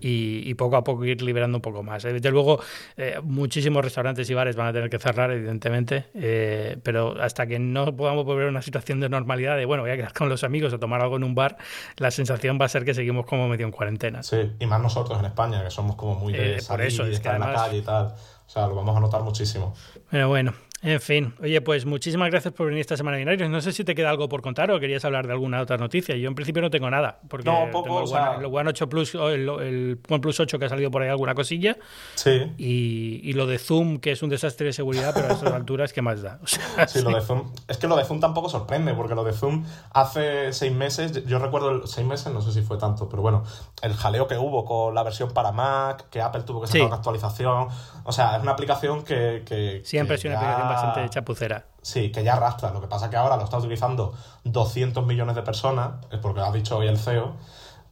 [0.00, 2.04] y, poco a poco ir liberando un poco más.
[2.04, 2.60] Eh, desde luego,
[2.96, 7.58] eh, muchísimos restaurantes y bares van a tener que cerrar, evidentemente, eh, pero hasta que
[7.58, 10.44] no podamos volver a una situación de normalidad de bueno, voy a quedar con los
[10.44, 11.58] amigos o tomar algo en un bar,
[11.96, 14.22] la sensación va a ser que seguimos como medio en cuarentena.
[14.22, 17.16] Sí, y más nosotros en España, que somos como muy de salir, por eso, es
[17.16, 18.06] estar en la calle y tal.
[18.06, 19.74] O sea, lo vamos a notar muchísimo.
[20.10, 23.50] Pero bueno, en fin, oye, pues muchísimas gracias por venir esta semana Binarios.
[23.50, 26.14] No sé si te queda algo por contar o querías hablar de alguna otra noticia.
[26.14, 29.48] Yo en principio no tengo nada, porque no, poco, tengo el, One, 8 Plus, el,
[29.48, 31.76] el, OnePlus 8 que ha salido por ahí alguna cosilla.
[32.14, 32.52] Sí.
[32.58, 36.00] Y, lo de Zoom, que es un desastre de seguridad, pero a estas alturas, ¿qué
[36.00, 36.38] más da?
[36.86, 37.52] sí, lo de Zoom.
[37.66, 41.40] Es que lo de Zoom tampoco sorprende, porque lo de Zoom hace seis meses, yo
[41.40, 43.42] recuerdo seis meses, no sé si fue tanto, pero bueno,
[43.82, 46.96] el jaleo que hubo con la versión para Mac, que Apple tuvo que sacar una
[46.96, 47.68] actualización.
[48.04, 49.42] O sea, es una aplicación que.
[49.44, 52.70] que Siempre es una aplicación bastante chapucera Sí, que ya arrastra.
[52.70, 54.14] Lo que pasa es que ahora lo está utilizando
[54.44, 57.34] 200 millones de personas, es porque lo ha dicho hoy el CEO,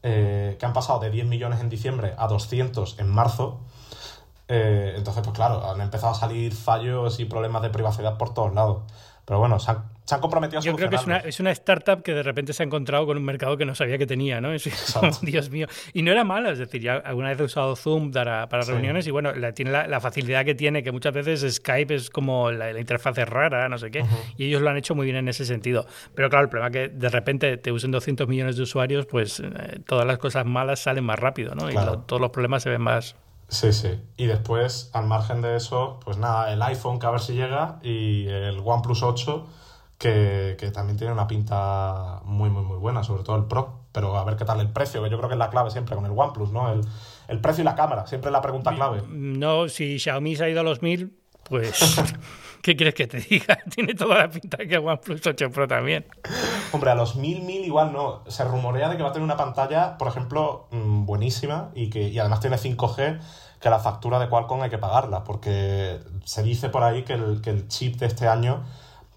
[0.03, 3.61] eh, que han pasado de 10 millones en diciembre a 200 en marzo.
[4.49, 8.55] Eh, entonces, pues claro, han empezado a salir fallos y problemas de privacidad por todos
[8.55, 8.83] lados.
[9.25, 9.85] Pero bueno, se han,
[10.21, 12.67] comprometido a Yo creo que es una, es una, startup que de repente se ha
[12.67, 14.51] encontrado con un mercado que no sabía que tenía, ¿no?
[15.23, 15.67] Dios mío.
[15.93, 19.07] Y no era malo, es decir, ya alguna vez he usado Zoom para, para reuniones
[19.07, 23.19] y bueno, tiene la, facilidad que tiene, que muchas veces Skype es como la, interfaz
[23.19, 24.05] es rara, no sé qué,
[24.37, 25.87] y ellos lo han hecho muy bien en ese sentido.
[26.15, 29.41] Pero claro, el problema es que de repente te usen 200 millones de usuarios, pues
[29.41, 31.71] eh, todas las cosas malas salen más rápido, ¿no?
[31.71, 31.75] Y
[32.07, 33.17] todos los problemas se ven más,
[33.49, 34.01] Sí, sí.
[34.17, 37.79] Y después, al margen de eso, pues nada, el iPhone que a ver si llega
[37.83, 39.47] y el OnePlus 8
[39.99, 43.81] que, que, también tiene una pinta muy, muy, muy buena, sobre todo el Pro.
[43.93, 45.97] Pero a ver qué tal el precio, que yo creo que es la clave siempre
[45.97, 46.71] con el OnePlus, ¿no?
[46.71, 46.83] El,
[47.29, 49.03] el precio y la cámara, siempre es la pregunta clave.
[49.09, 51.13] No, si Xiaomi se ha ido a los 1000,
[51.49, 52.01] pues...
[52.67, 53.59] ¿Qué quieres que te diga?
[53.75, 56.05] Tiene toda la pinta que OnePlus 8 Pro también.
[56.73, 58.25] Hombre, a los 1000, 1000 igual no.
[58.27, 62.09] Se rumorea de que va a tener una pantalla, por ejemplo, mm, buenísima y que
[62.09, 63.21] y además tiene 5G,
[63.61, 67.41] que la factura de Qualcomm hay que pagarla, porque se dice por ahí que el,
[67.41, 68.65] que el chip de este año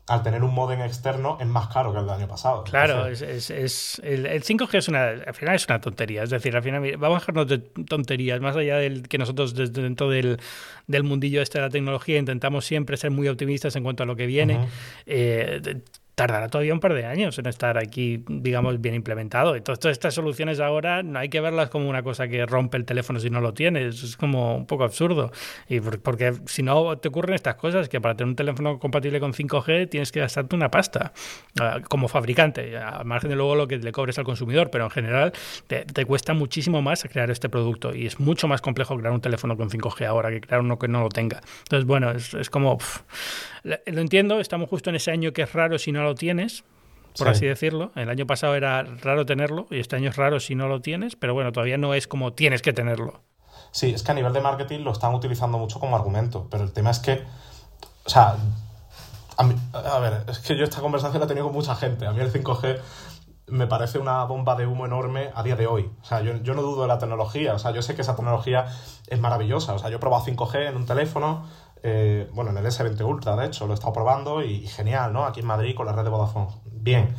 [0.10, 2.64] al tener un modem externo es más caro que el del año pasado.
[2.64, 6.24] Claro, es, es, el, 5G es una, al final es una tontería.
[6.24, 9.82] Es decir, al final vamos a dejarnos de tonterías, más allá del que nosotros desde
[9.82, 10.40] dentro del,
[10.88, 14.16] del mundillo este de la tecnología intentamos siempre ser muy optimistas en cuanto a lo
[14.16, 14.68] que viene
[16.20, 19.56] tardará todavía un par de años en estar aquí, digamos, bien implementado.
[19.56, 22.84] Entonces, todas estas soluciones ahora no hay que verlas como una cosa que rompe el
[22.84, 24.04] teléfono si no lo tienes.
[24.04, 25.32] Es como un poco absurdo.
[25.70, 29.32] Y porque si no te ocurren estas cosas, que para tener un teléfono compatible con
[29.32, 31.14] 5G tienes que gastarte una pasta
[31.58, 34.92] ah, como fabricante, al margen de luego lo que le cobres al consumidor, pero en
[34.92, 35.32] general
[35.68, 39.56] te, cuesta muchísimo más crear este producto y es mucho más complejo crear un teléfono
[39.56, 41.40] con 5G ahora que crear uno que no lo tenga.
[41.60, 42.78] Entonces, bueno, es, como...
[43.64, 46.64] lo entiendo, estamos justo en ese año que es raro si no lo tienes,
[47.18, 47.92] por así decirlo.
[47.96, 51.16] El año pasado era raro tenerlo y este año es raro si no lo tienes,
[51.16, 53.22] pero bueno, todavía no es como tienes que tenerlo.
[53.72, 56.72] Sí, es que a nivel de marketing lo están utilizando mucho como argumento, pero el
[56.72, 57.24] tema es que,
[58.06, 58.36] o sea,
[59.38, 62.06] a, ver, es que yo esta conversación la he tenido con mucha gente.
[62.06, 62.80] A mí el 5G
[63.48, 65.90] me parece una bomba de humo enorme a día de hoy.
[66.02, 68.16] O sea, yo, yo no dudo de la tecnología, o sea, yo sé que esa
[68.16, 68.66] tecnología
[69.08, 69.74] es maravillosa.
[69.74, 71.46] O sea, yo he probado 5G en un teléfono,
[71.84, 75.26] eh, bueno, en el S20 Ultra, de hecho, lo he estado probando y, genial, ¿no?
[75.26, 76.48] Aquí en Madrid con la red de Vodafone.
[76.66, 77.16] Bien.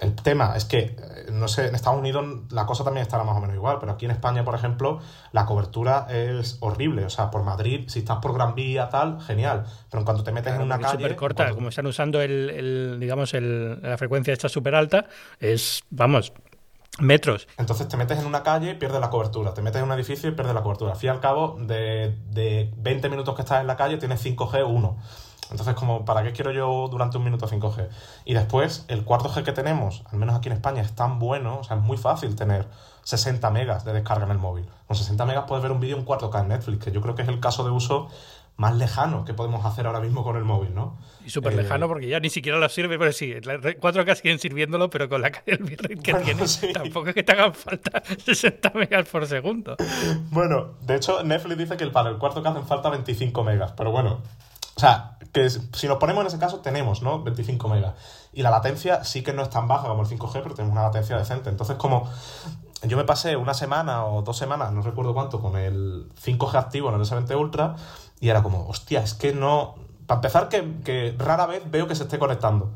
[0.00, 0.96] El tema es que, eh,
[1.32, 4.04] no sé, en Estados Unidos la cosa también estará más o menos igual, pero aquí
[4.04, 5.00] en España, por ejemplo,
[5.32, 7.04] la cobertura es horrible.
[7.04, 9.64] O sea, por Madrid, si estás por Gran Vía, tal, genial.
[9.90, 11.02] Pero en cuanto te metes en una calle.
[11.02, 15.06] súper corta, como están usando el, digamos, el, la frecuencia esta súper alta,
[15.40, 16.32] es, vamos,
[16.98, 17.46] metros.
[17.56, 20.28] Entonces te metes en una calle y pierdes la cobertura, te metes en un edificio
[20.28, 20.92] y pierdes la cobertura.
[20.92, 24.24] Al fin y al cabo, de, de 20 minutos que estás en la calle, tienes
[24.24, 24.96] 5G 1.
[25.50, 27.88] Entonces, como, ¿para qué quiero yo durante un minuto 5G?
[28.26, 31.60] Y después, el cuarto G que tenemos, al menos aquí en España, es tan bueno,
[31.60, 32.68] o sea, es muy fácil tener
[33.04, 34.68] 60 megas de descarga en el móvil.
[34.86, 37.22] Con 60 megas puedes ver un vídeo en 4K en Netflix, que yo creo que
[37.22, 38.08] es el caso de uso
[38.58, 40.98] más lejano que podemos hacer ahora mismo con el móvil, ¿no?
[41.24, 44.90] Y súper lejano eh, porque ya ni siquiera lo sirve, pero sí, 4K siguen sirviéndolo,
[44.90, 46.44] pero con la el bitrate que tiene,
[46.74, 49.76] tampoco es que te hagan falta 60 megas por segundo.
[50.30, 54.22] Bueno, de hecho, Netflix dice que para el 4K hacen falta 25 megas, pero bueno,
[54.74, 57.22] o sea, que si nos ponemos en ese caso, tenemos, ¿no?
[57.22, 57.94] 25 megas.
[58.32, 60.82] Y la latencia sí que no es tan baja como el 5G, pero tenemos una
[60.82, 61.48] latencia decente.
[61.48, 62.10] Entonces, como
[62.82, 66.88] yo me pasé una semana o dos semanas, no recuerdo cuánto, con el 5G activo
[66.90, 67.76] en el S20 Ultra
[68.20, 69.76] y era como, hostia, es que no...
[70.06, 72.72] Para empezar, que, rara vez veo que se esté conectando.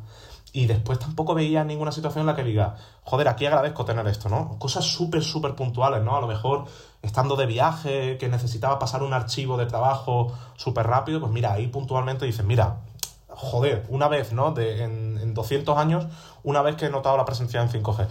[0.52, 4.28] y después tampoco veía ninguna situación en la que diga, joder, aquí agradezco tener esto,
[4.28, 4.58] ¿no?
[4.58, 6.14] Cosas súper, súper puntuales, ¿no?
[6.14, 6.66] A lo mejor
[7.00, 11.68] estando de viaje, que necesitaba pasar un archivo de trabajo súper rápido, pues mira, ahí
[11.68, 12.80] puntualmente dices, mira,
[13.28, 14.52] joder, una vez, ¿no?
[14.52, 16.06] De, en, en 200 años,
[16.42, 18.06] una vez que he notado la presencia en 5G.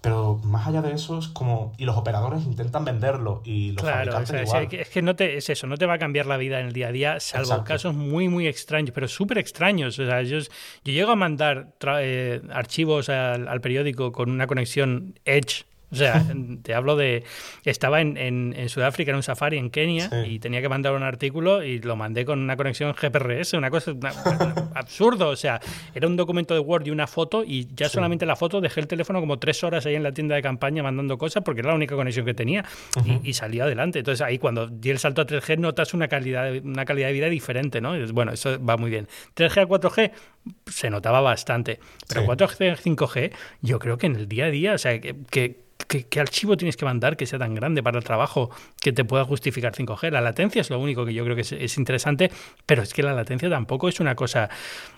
[0.00, 1.72] Pero más allá de eso es como...
[1.76, 5.36] Y los operadores intentan venderlo y los claro, fabricantes o sea, es que no te,
[5.36, 7.46] es eso, no te va a cambiar la vida en el día a día, salvo
[7.46, 7.64] Exacto.
[7.64, 9.98] casos muy, muy extraños, pero súper extraños.
[9.98, 15.18] O sea, yo, yo llego a mandar eh, archivos al, al periódico con una conexión
[15.24, 16.22] Edge o sea,
[16.62, 17.24] te hablo de.
[17.64, 20.32] Estaba en, en, en, Sudáfrica, en un safari en Kenia, sí.
[20.32, 23.92] y tenía que mandar un artículo y lo mandé con una conexión GPRS, una cosa
[23.92, 24.10] una,
[24.74, 25.28] absurdo.
[25.28, 25.60] O sea,
[25.94, 27.94] era un documento de Word y una foto, y ya sí.
[27.94, 30.82] solamente la foto dejé el teléfono como tres horas ahí en la tienda de campaña
[30.82, 32.64] mandando cosas porque era la única conexión que tenía
[32.96, 33.20] uh -huh.
[33.24, 34.00] y, y, salió adelante.
[34.00, 37.28] Entonces ahí cuando di el salto a 3G notas una calidad, una calidad de vida
[37.28, 37.96] diferente, ¿no?
[37.96, 39.08] Y, bueno, eso va muy bien.
[39.36, 40.12] 3G a 4G
[40.66, 41.78] se notaba bastante,
[42.08, 42.26] pero sí.
[42.26, 43.32] 4G 5G
[43.62, 46.56] yo creo que en el día a día, o sea, que, que ¿Qué, ¿Qué, archivo
[46.56, 48.50] tienes que mandar que sea tan grande para el trabajo
[48.80, 50.10] que te pueda justificar 5G?
[50.10, 52.30] La latencia es lo único que yo creo que es, es interesante,
[52.66, 54.50] pero es que la latencia tampoco es una cosa...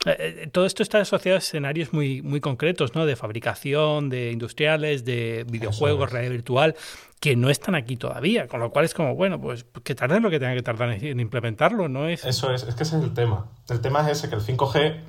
[0.06, 3.04] Eh, todo esto está asociado a escenarios muy, muy concretos, ¿no?
[3.04, 6.12] De fabricación, de industriales, de videojuegos, es.
[6.12, 6.74] realidad virtual,
[7.20, 10.30] que no están aquí todavía, con lo cual es como, bueno, pues que tarden lo
[10.30, 12.08] que tenga que tardar en implementarlo, ¿no?
[12.08, 12.24] Es...
[12.24, 13.46] Eso es, es que ese es el tema.
[13.68, 15.00] El tema es ese, que el 5G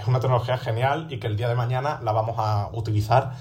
[0.00, 3.32] es una tecnología genial y que el día de mañana la vamos a utilizar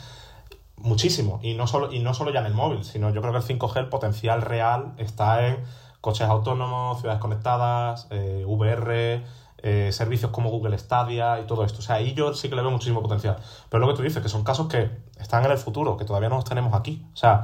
[0.83, 1.39] muchísimo.
[1.41, 3.59] Y no, solo, y no solo ya en el móvil, sino yo creo que el
[3.59, 5.63] 5G, el potencial real está en
[6.01, 9.23] coches autónomos, ciudades conectadas, eh, VR,
[9.63, 11.79] eh, servicios como Google Stadia y todo esto.
[11.79, 13.37] O sea, ahí yo sí que le veo muchísimo potencial.
[13.69, 16.29] Pero lo que tú dices, que son casos que están en el futuro, que todavía
[16.29, 17.05] no los tenemos aquí.
[17.13, 17.43] O sea,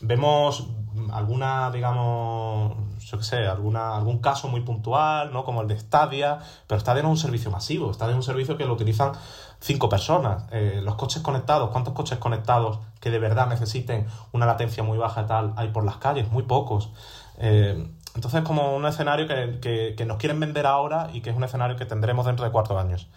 [0.00, 0.66] vemos
[1.12, 2.76] alguna, digamos,
[3.12, 5.44] yo qué sé, alguna, algún caso muy puntual, ¿no?
[5.44, 8.56] Como el de Stadia, pero Stadia no es un servicio masivo, Stadia es un servicio
[8.56, 9.12] que lo utilizan
[9.60, 10.44] cinco personas.
[10.50, 15.22] Eh, los coches conectados, ¿cuántos coches conectados que de verdad necesiten una latencia muy baja
[15.22, 16.32] y tal hay por las calles?
[16.32, 16.90] Muy pocos.
[17.36, 21.30] Eh, entonces es como un escenario que, que, que, nos quieren vender ahora y que
[21.30, 23.08] es un escenario que tendremos dentro de cuatro años.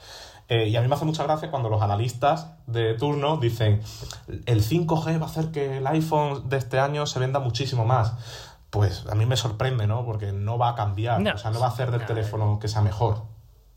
[0.47, 3.81] Eh, y a mí me hace mucha gracia cuando los analistas de turno dicen
[4.45, 8.13] el 5G va a hacer que el iPhone de este año se venda muchísimo más.
[8.75, 10.05] Pues a mí me sorprende, ¿no?
[10.05, 12.59] Porque no va a cambiar, no, o sea, no va a hacer del no, teléfono
[12.59, 13.23] que sea mejor.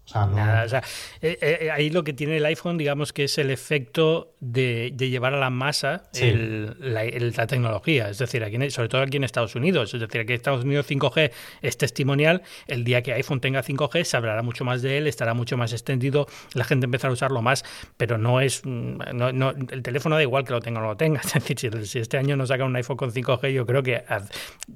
[0.08, 0.36] O sea, no...
[0.36, 0.82] Nada, o sea,
[1.20, 5.10] eh, eh, ahí lo que tiene el iPhone, digamos que es el efecto de, de
[5.10, 6.24] llevar a la masa sí.
[6.24, 8.08] el, la, el, la, tecnología.
[8.08, 9.92] Es decir, aquí, sobre todo aquí en Estados Unidos.
[9.92, 11.30] Es decir, aquí en Estados Unidos 5G
[11.60, 12.42] es testimonial.
[12.68, 15.74] El día que iPhone tenga 5G se hablará mucho más de él, estará mucho más
[15.74, 17.64] extendido, la gente empezará a usarlo más,
[17.98, 18.64] pero no es.
[18.64, 21.20] No, no, el teléfono da igual que lo tenga o no lo tenga.
[21.28, 24.02] Es decir, si, si este año no saca un iPhone con 5G, yo creo que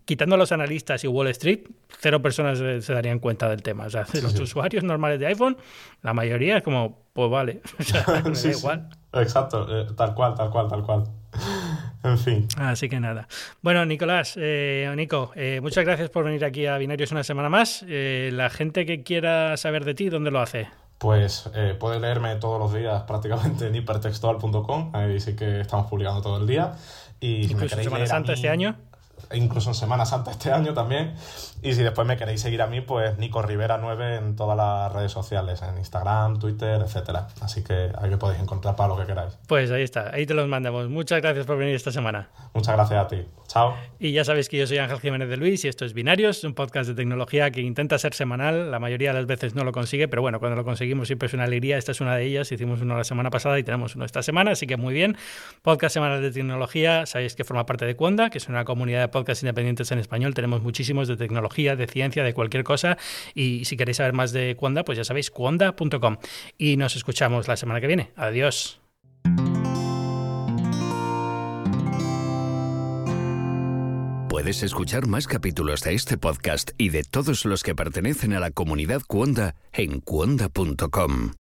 [0.05, 1.61] quitando a los analistas y Wall Street,
[1.99, 3.87] cero personas se, se darían cuenta del tema.
[3.87, 4.43] O sea, sí, los sí.
[4.43, 5.57] usuarios normales de iPhone,
[6.03, 8.89] la mayoría es como, pues vale, o sea, me sí, da igual.
[9.15, 11.05] Exacto, eh, tal cual, tal cual, tal cual.
[12.05, 12.49] En fin.
[12.57, 13.29] Así que nada.
[13.61, 17.85] Bueno, Nicolás, eh, Nico, eh, muchas gracias por venir aquí a Binarios una semana más.
[17.89, 20.69] Eh, la gente que quiera saber de ti, ¿dónde lo hace?
[20.99, 24.91] Pues eh, puede leerme todos los días prácticamente en hipertextual.com.
[24.95, 26.73] Ahí sí que estamos publicando todo el día.
[27.21, 28.77] Y si Incluso Semana Santa mí, este año.
[29.33, 31.15] Incluso en Semana Santa este año también.
[31.63, 34.93] Y si después me queréis seguir a mí, pues Nico Rivera 9 en todas las
[34.93, 37.29] redes sociales, en Instagram, Twitter, etcétera.
[37.41, 39.39] Así que ahí me podéis encontrar para lo que queráis.
[39.47, 40.89] Pues ahí está, ahí te los mandamos.
[40.89, 42.31] Muchas gracias por venir esta semana.
[42.53, 43.25] Muchas gracias a ti.
[43.47, 43.77] Chao.
[44.01, 46.55] Y ya sabéis que yo soy Ángel Jiménez de Luis y esto es Binarios, un
[46.55, 48.71] podcast de tecnología que intenta ser semanal.
[48.71, 51.35] La mayoría de las veces no lo consigue, pero bueno, cuando lo conseguimos siempre es
[51.35, 51.77] una alegría.
[51.77, 52.51] Esta es una de ellas.
[52.51, 55.17] Hicimos uno la semana pasada y tenemos uno esta semana, así que muy bien.
[55.63, 57.07] Podcast semanal de tecnología.
[57.07, 60.35] Sabéis que forma parte de Cuonda, que es una comunidad de podcasts independientes en español.
[60.35, 61.17] Tenemos muchísimos de
[61.53, 62.97] de ciencia, de cualquier cosa.
[63.35, 66.17] Y si queréis saber más de Cuonda, pues ya sabéis, cuonda.com.
[66.59, 68.11] Y nos escuchamos la semana que viene.
[68.17, 68.81] Adiós.
[74.29, 78.51] Puedes escuchar más capítulos de este podcast y de todos los que pertenecen a la
[78.51, 81.42] comunidad Cuonda en cuonda.com.